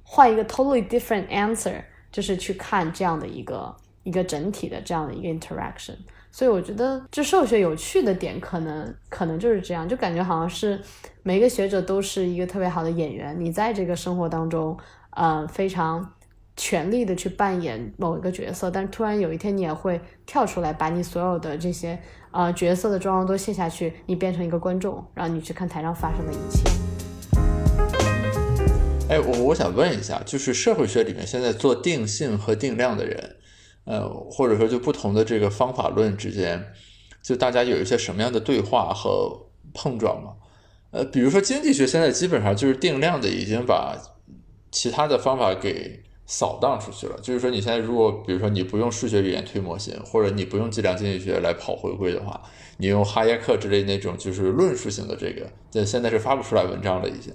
[0.07, 5.95] 换一个 totally different answer，就是去看这样的一个一个整体的这样的一个 interaction。
[6.31, 10.79] 所以我觉得，就社会学有趣的点，可能可能就是这样，就感觉好像是
[11.23, 14.77] 每个学者都是一个特别好的演员，你在这个生活当中，
[15.11, 16.13] 呃，非常
[16.57, 21.97] 全力的去扮演某一个角色，但突然有一天你也会跳出来，把你所有的这些
[22.31, 26.69] 呃角色的妆容都卸下去，你变成一个观众，然后你去看台上发生的一切。
[29.07, 33.35] 哎，我我想问一下，就是社会学里面现在做定性和定量的人，
[33.83, 36.73] 呃，或者说就不同的这个方法论之间，
[37.21, 40.31] 就大家有一些什么样的对话和碰撞吗？
[40.89, 43.95] 呃，比如说经济学现在基本上就是定量的已经把
[44.71, 47.19] 其他的方法给扫荡出去了。
[47.21, 52.41] 就是说你现在如果比如说你不用数学语言推模型，或者你不用计量经济学来跑回归的话，
[52.77, 57.31] 你用哈耶克之类那种就是论述性的这个，这现在是发不出来文章了已经。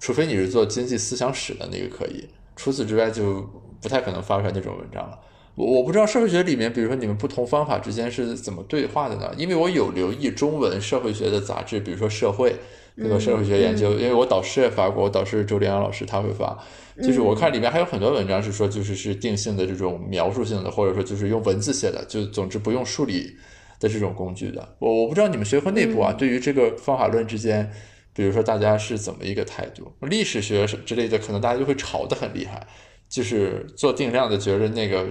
[0.00, 2.24] 除非你是做经济思想史的那个可以，
[2.54, 3.42] 除此之外就
[3.80, 5.18] 不太可能发出来那种文章了。
[5.54, 9.32] 我我不知道社会学里面，比如说你们不同方法之间是怎么对话的呢？
[9.36, 12.50] 因为我有留意中文社会学的杂志，比如说《社会》
[12.94, 16.56] 那个社会学研究，因为我导师也发过，我导师周连阳老师他会发，
[17.02, 23.36] 就是我看里面还有很多文章是说就是是定性的这种描述性的，或者说就是用文字写的，就总之不用数理
[23.80, 24.76] 的这种工具的。
[24.78, 27.68] 我我不知道你们学科内部啊，对于这个方法论之间。
[28.18, 29.92] 比如说，大家是怎么一个态度？
[30.00, 32.66] 历史学之类的，可能大家就会吵得很厉害，
[33.08, 35.06] 就是做定量的，觉得那个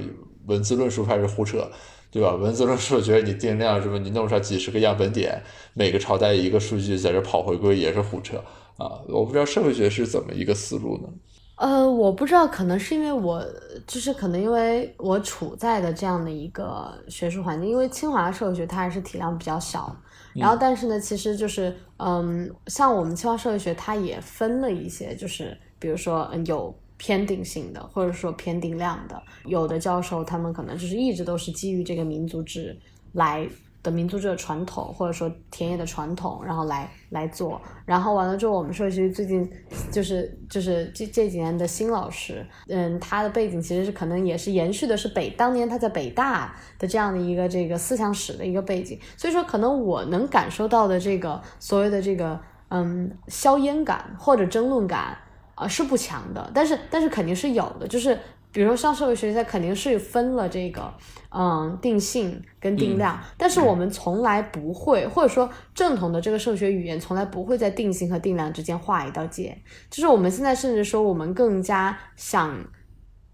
[0.45, 1.71] 文字论述派是胡扯，
[2.11, 2.35] 对吧？
[2.35, 5.41] 文字论述觉得你定量什么，你弄上几十个样本点，
[5.73, 8.43] 每个朝代一个数据在这跑回归也是胡扯
[8.75, 8.99] 啊！
[9.07, 11.07] 我不知道社会学是怎么一个思路呢？
[11.55, 13.41] 呃，我不知道，可能是因为我
[13.87, 19.95] 就是可能因为我处在的这样的一个学术环境，因为清华社会学它还是体量比较小，
[20.37, 32.77] 然后但是呢，其实就是嗯，像我们期望社会学它也分了一些，就是比如说嗯有偏定性的，或者说偏定量的，有的教授他们可能就是一直都是基于这个民族志
[33.13, 33.47] 来。
[33.91, 39.49] 民族这个传统，或者说田野的传统，然后来来做，然后完了之后，我们社区最近
[39.91, 55.17] 就是就是这这几年的新老师，嗯，他的背景其实是可能也是延续的是北当年他在北大的这样的一个这个思想史的一个背景，所以说可能我能感受到的这个所谓的这个嗯硝烟感或者争论感
[55.55, 58.17] 啊是不强的，但是但是肯定是有的，就是。
[58.57, 60.91] 比如说，上社会学，它肯定是分了这个，
[61.29, 69.55] 嗯，定性跟定量，但是我们从来不会，或者说正统的这个社会学语言从来不会在定性和定量之间画一道界。
[69.91, 72.65] 就是我们现在甚至说，我们更加想，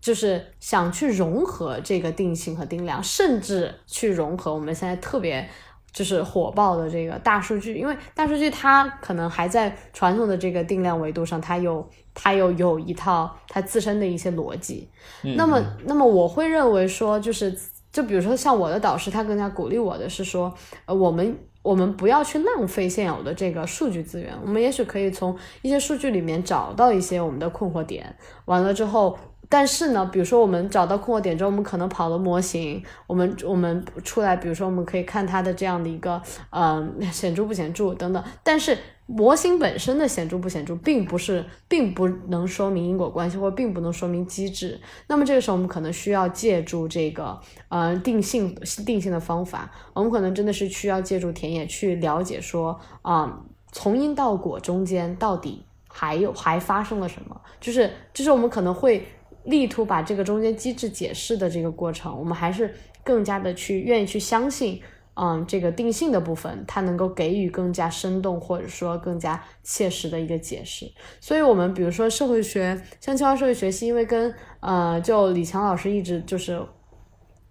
[0.02, 5.50] 就是想去融合这个定性和定量，甚至去融合我们现在特别。
[5.94, 14.90] 就是火爆的这个大数据，因为大数据它可能还在传统的这个定量维度上，它有它又有一套它自身的一些逻辑。
[15.22, 17.56] 那么，那么我会认为说，就是
[17.92, 20.52] 就比如说像我的导师，他更加鼓励我的是说，
[20.86, 28.16] 呃，我们我们不要去浪费现有的这个数据资源，我们也许可以从一些数据里面找到一些我们的困惑点，
[28.46, 29.16] 完了之后。
[29.54, 38.24] 但是呢，比如说我们找到困惑点之后，我们可能跑了模型，我们我们出来，比如说我们可以看它的这样的一个，嗯，显著不显著等等。
[38.42, 38.76] 但是
[39.06, 44.82] 模型本身的显著不显著，并不是，并不能说明因果关系，或并不能说明机制。
[45.06, 47.40] 那么这个时候，我们可能需要借助这个，
[47.70, 49.70] 呃，定性定性的方法。
[49.94, 53.40] 我们可能真的是需要借助田野去了解说，啊，
[53.72, 57.40] 从因到果中间到底还有还发生了什么？
[57.62, 59.06] 就是就是我们可能会。
[59.46, 62.74] 力图把这个中间机制解释的这个过程，我们还是
[63.04, 64.82] 更加的去愿意去相信，
[65.16, 70.92] 嗯，这个定性的部分，它能够给予更加生动或者说更加切实的一个解释。
[71.20, 76.62] 所以，我们比如说社会学，像清华社会学系，因为跟呃，就李强老师一直就是。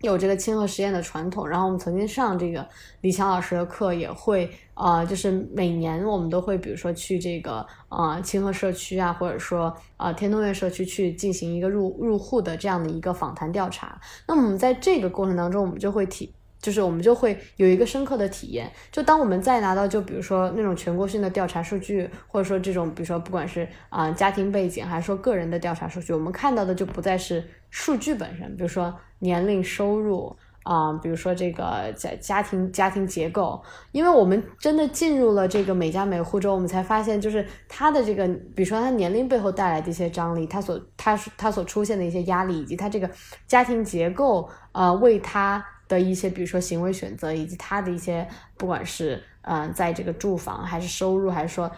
[0.01, 2.66] 有这个亲和实验的传统，然后我们曾经上这个
[3.03, 4.51] 李强老师的课，也会
[4.83, 14.01] 呃，就是每年我们都会，比如说去这个呃清河社区啊，或者说呃天通苑社区去进行一个入入户的这样的一个访谈调查。
[14.26, 18.72] 那么我们在这个过程当中，我们就会体，就是我们就会有一个深刻的体验。
[18.91, 28.93] 就当我们再拿到，就比如说那种全国性的调查数据，或者说这种，比如说不管是啊家庭背景，还是说个人的调查数据，我们看到的就不再是数据本身，比如说。
[29.22, 33.61] 年龄、收入啊，比如说这个家家庭家庭结构，
[33.91, 43.11] 因为我们真的进入了这个每家每户之后，我们才发现，就是他的这个，比如说他年龄背后带来的一些张力，他所他他所出现的一些压力，以及他这个
[43.47, 51.71] 家庭结构呃为他的一些，比如说行为选择，以及他的一些不管是嗯在这个住房还是收入，还是说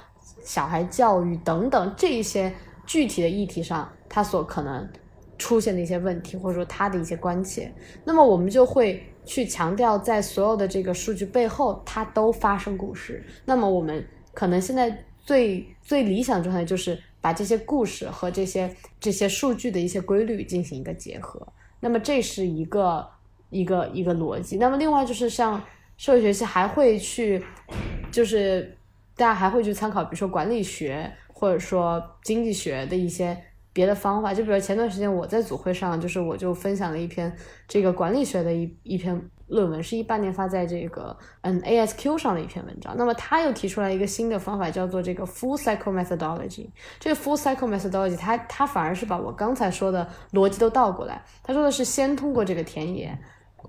[0.43, 2.53] 小孩教育等等这一些
[2.85, 4.87] 具体的议题上，他所可能。
[5.39, 7.73] 出现的一些问题，或者说他的一些关切，
[8.05, 13.25] 那么我们就会去强调，在所有的这个数据背后，它都发生故事。
[13.45, 18.71] 那么我们可能现在最最理想状态就是把这些故事和这些
[19.01, 21.47] 这些数据的一些规律进行一个结合。
[21.81, 23.07] 那么这是一个
[23.51, 24.57] 一个一个逻辑。
[24.59, 25.61] 那么另外就是像
[25.97, 27.43] 社会学系还会去，
[28.13, 28.77] 就是
[29.17, 33.37] 大家还会去参考，比如说管理学或者说经济学的一些。
[33.75, 37.31] 别的方法，就比如前段时间我在组会上，就是我就分享了一篇
[37.69, 42.95] 这个管理学的一一篇论文，是一八年发在这个嗯 ASQ 上的一篇文章。
[42.97, 46.71] 那么他又提出来一个新的方法，叫做这个 Full Cycle Methodology。
[47.01, 51.21] 这个 Full Cycle Methodology，他他反而是把我刚才说的逻辑都倒过来。
[51.43, 53.19] 他说的是先通过这个田野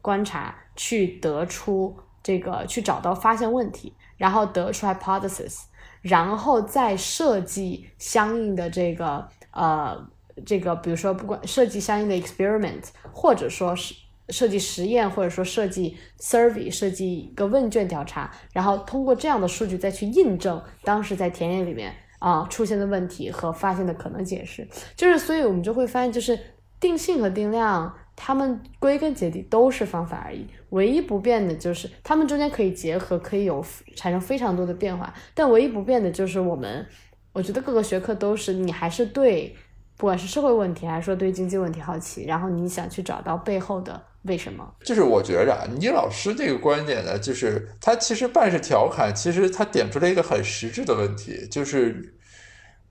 [0.04, 5.64] 观察去得出这个，去找到发现问题，然后得出 hypothesis，
[6.04, 9.28] 然后再设计相应的这个。
[9.56, 10.06] 呃，
[10.46, 12.84] 这个比如说，不管设计相应的 experiment，
[13.14, 13.96] 或者说是
[14.30, 24.68] 设计实验，或者说设计 survey，设计一个问卷调查，然后通过这样的数据再去印证当时在田野里面啊出现的问题和发现的可能解释。
[24.98, 26.38] 就是，所以我们就会发现，就是
[26.80, 36.86] 定性和定量，它们归根结底都是方法而已，唯一不变的就是它们中间可以结合，可以有产生非常多的变化，但唯一不变的就是我们。
[37.36, 39.54] 我觉得各个学科都是，你还是对
[39.98, 44.66] 不管是社会问题还是说对经济问题好奇，然后你想去找到背后的为什么。
[44.86, 52.16] 就是我觉着啊，倪老师这个观点呢，就是他其实半是调侃，其实他点出了一个很实质的问题，就是，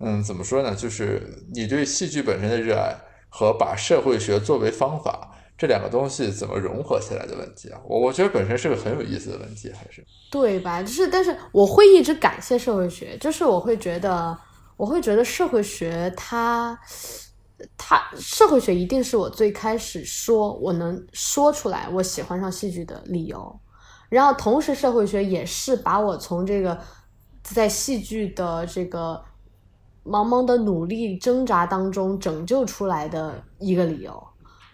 [0.01, 0.75] 嗯，怎么说呢？
[0.75, 1.23] 就是
[1.55, 2.95] 你对戏剧本身的热爱
[3.31, 7.81] 和把社会学作为方法这两个东西怎么融合起来的问题啊。
[7.87, 10.83] 我我觉得本身是个很有意思的问题，还是对吧？
[10.83, 14.37] 就是，但是我会一直感谢社会学，就是我会觉得，
[14.77, 16.77] 我会觉得社会学它，
[17.79, 23.61] 它社会学一定是我最开始说我能说出来我喜欢上戏剧的理由，
[24.09, 26.77] 然后同时社会学也是把我从这个
[27.43, 29.23] 在戏剧的这个
[30.05, 34.23] 茫茫的努力挣扎当中拯救出来的一个理由。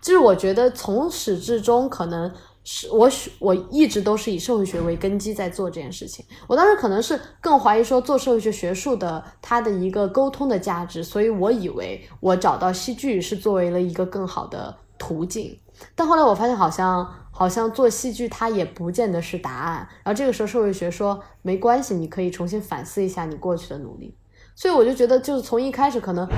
[0.01, 2.33] 就是我觉得从始至终，可能
[2.65, 6.25] 是我学我一直都是以社会学为根基在做这件事情。
[6.47, 15.59] 我当时可能是更怀疑说做社会学学术的它的一个沟通的价值，所以我以为我找到戏剧是作为了一个更好的途径。
[15.95, 19.77] 但后来我发现，好像好像做戏剧它也不见得是答案。
[20.05, 24.15] 然后这个时候社会学说没关系，你可以重新反思一下你过去的努力。
[24.55, 26.29] 所以我就觉得，就是从一开始可能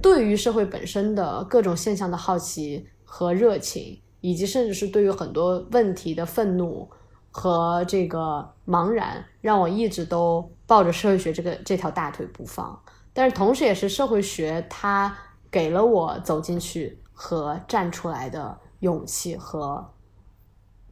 [0.00, 6.88] 对于社会本身的各种现象的好奇和热情，以及甚至是对于很多问题的愤怒
[7.30, 12.82] 和这个茫然，让我一直都抱着社会学这个这条大腿不放。
[13.12, 15.14] 但是同时，也是社会学它
[15.50, 19.92] 给了我走进去和站出来的勇气和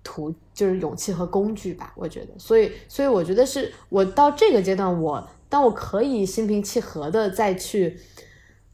[0.04, 1.94] 途，就是勇气和工具吧。
[1.96, 7.98] 我觉得，所以，所以我觉得是我到这个阶段，我当我可以心平气和的再去。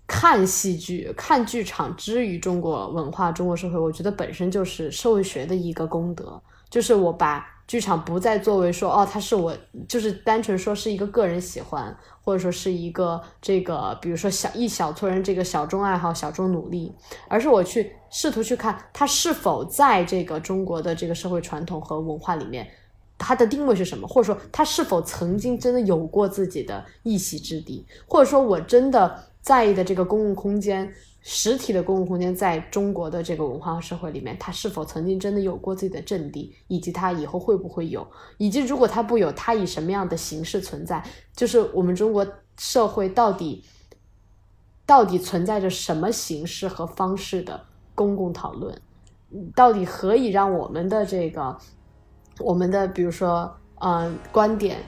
[0.06, 6.40] 看戏剧、看剧场之于中国文化、中国社会，我觉得本身就是社会学的一个功德。
[6.68, 9.56] 就是我把剧场不再作为说哦，它是我
[9.88, 16.92] 就是单纯说是一个个人喜欢，或者说是一个这个，比如说小一小撮人这个小众爱好、小众努力，
[17.28, 22.68] 而是我去试图去看它是否在这个中国的这个社会传统和文化里面，
[23.16, 29.24] 它的定位是什么，或者说它是否曾经真的有过自己的一席之地，或者说我真的。
[29.46, 30.92] 在意的这个公共空间，
[31.22, 38.04] 实体的公共空间，在中国的这个文化和社会里面，它是否曾经真的有过自己的阵地，以及它以后会不会有，
[38.38, 41.00] 以及如果它不有，它以什么样的形式存在？
[41.32, 42.26] 就是我们中国
[42.58, 43.62] 社会到底
[44.84, 48.76] 到底存在着什么形式和方式的公共讨论？
[49.54, 51.56] 到底何以让我们的这个
[52.40, 53.48] 我们的比如说
[53.80, 54.78] 嗯观点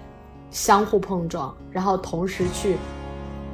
[0.51, 2.77] 相互碰撞，然后同时去。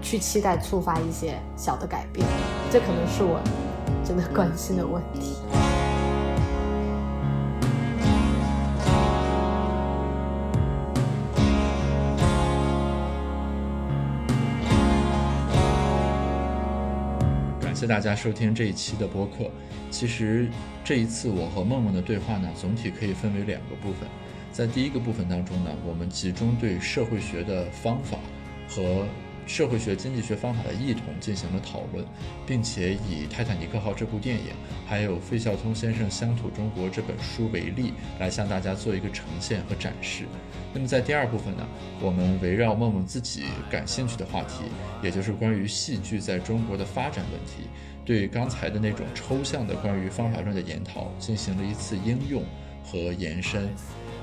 [0.04, 2.24] 去期待触发一些小的改变，
[2.70, 3.40] 这可能是我
[4.04, 5.34] 真的关心的问题。
[17.62, 19.50] 感谢大家收听这一期的播客。
[19.90, 20.48] 其实
[20.84, 24.06] 这一次我和梦梦的对话呢，总体可以分为两个部分。
[24.52, 28.18] 在第一个部分当中呢，我们集中对社会学的方法
[28.68, 29.06] 和
[29.46, 32.04] 社会学、经济学方法的异同进行了讨论，
[32.46, 34.52] 并且以《泰坦尼克号》这部电影，
[34.86, 40.24] 还有费孝通先生《乡土中国》这本书为例，来向大家做一个呈现和展示。
[40.72, 41.66] 那么在第二部分呢，
[42.00, 44.64] 我们围绕梦梦自己感兴趣的话题，
[45.02, 47.68] 也就是关于戏剧在中国的发展问题，
[48.04, 52.42] 对刚才的那种抽象的关于方法论的研讨进行了一次应用
[52.82, 53.68] 和延伸。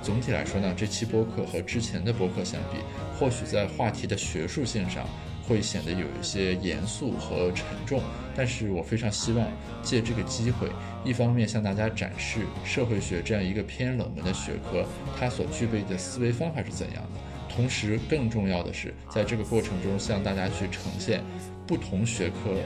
[0.02, 2.80] 总体来说呢，这期播客和之前的播客相比，
[3.18, 5.08] 或许在话题的学术性上
[5.48, 8.02] 会显得有一些严肃和沉重。
[8.36, 9.48] 但是我非常希望
[9.84, 10.68] 借这个机会，
[11.04, 14.86] 一方面向大家展示社会学这样一个偏冷门的学科，
[15.20, 21.22] 它所具备的思维方法是怎样的；同时，更重要的是，在这个过程中向大家去呈现
[21.68, 22.58] 不同学科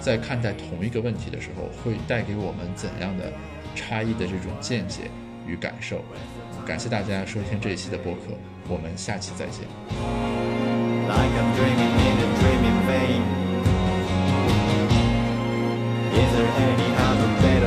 [0.00, 3.32] 在看待同一个问题的时候，会带给我们怎样的
[3.74, 5.10] 差异的这种见解
[5.46, 6.04] 与感受。
[6.66, 8.20] 感谢大家收听这一期的播客，
[8.68, 9.68] 我们下期再见。
[11.06, 13.22] like I'm dreaming in a dreaming vein.
[16.14, 17.63] Is there any other better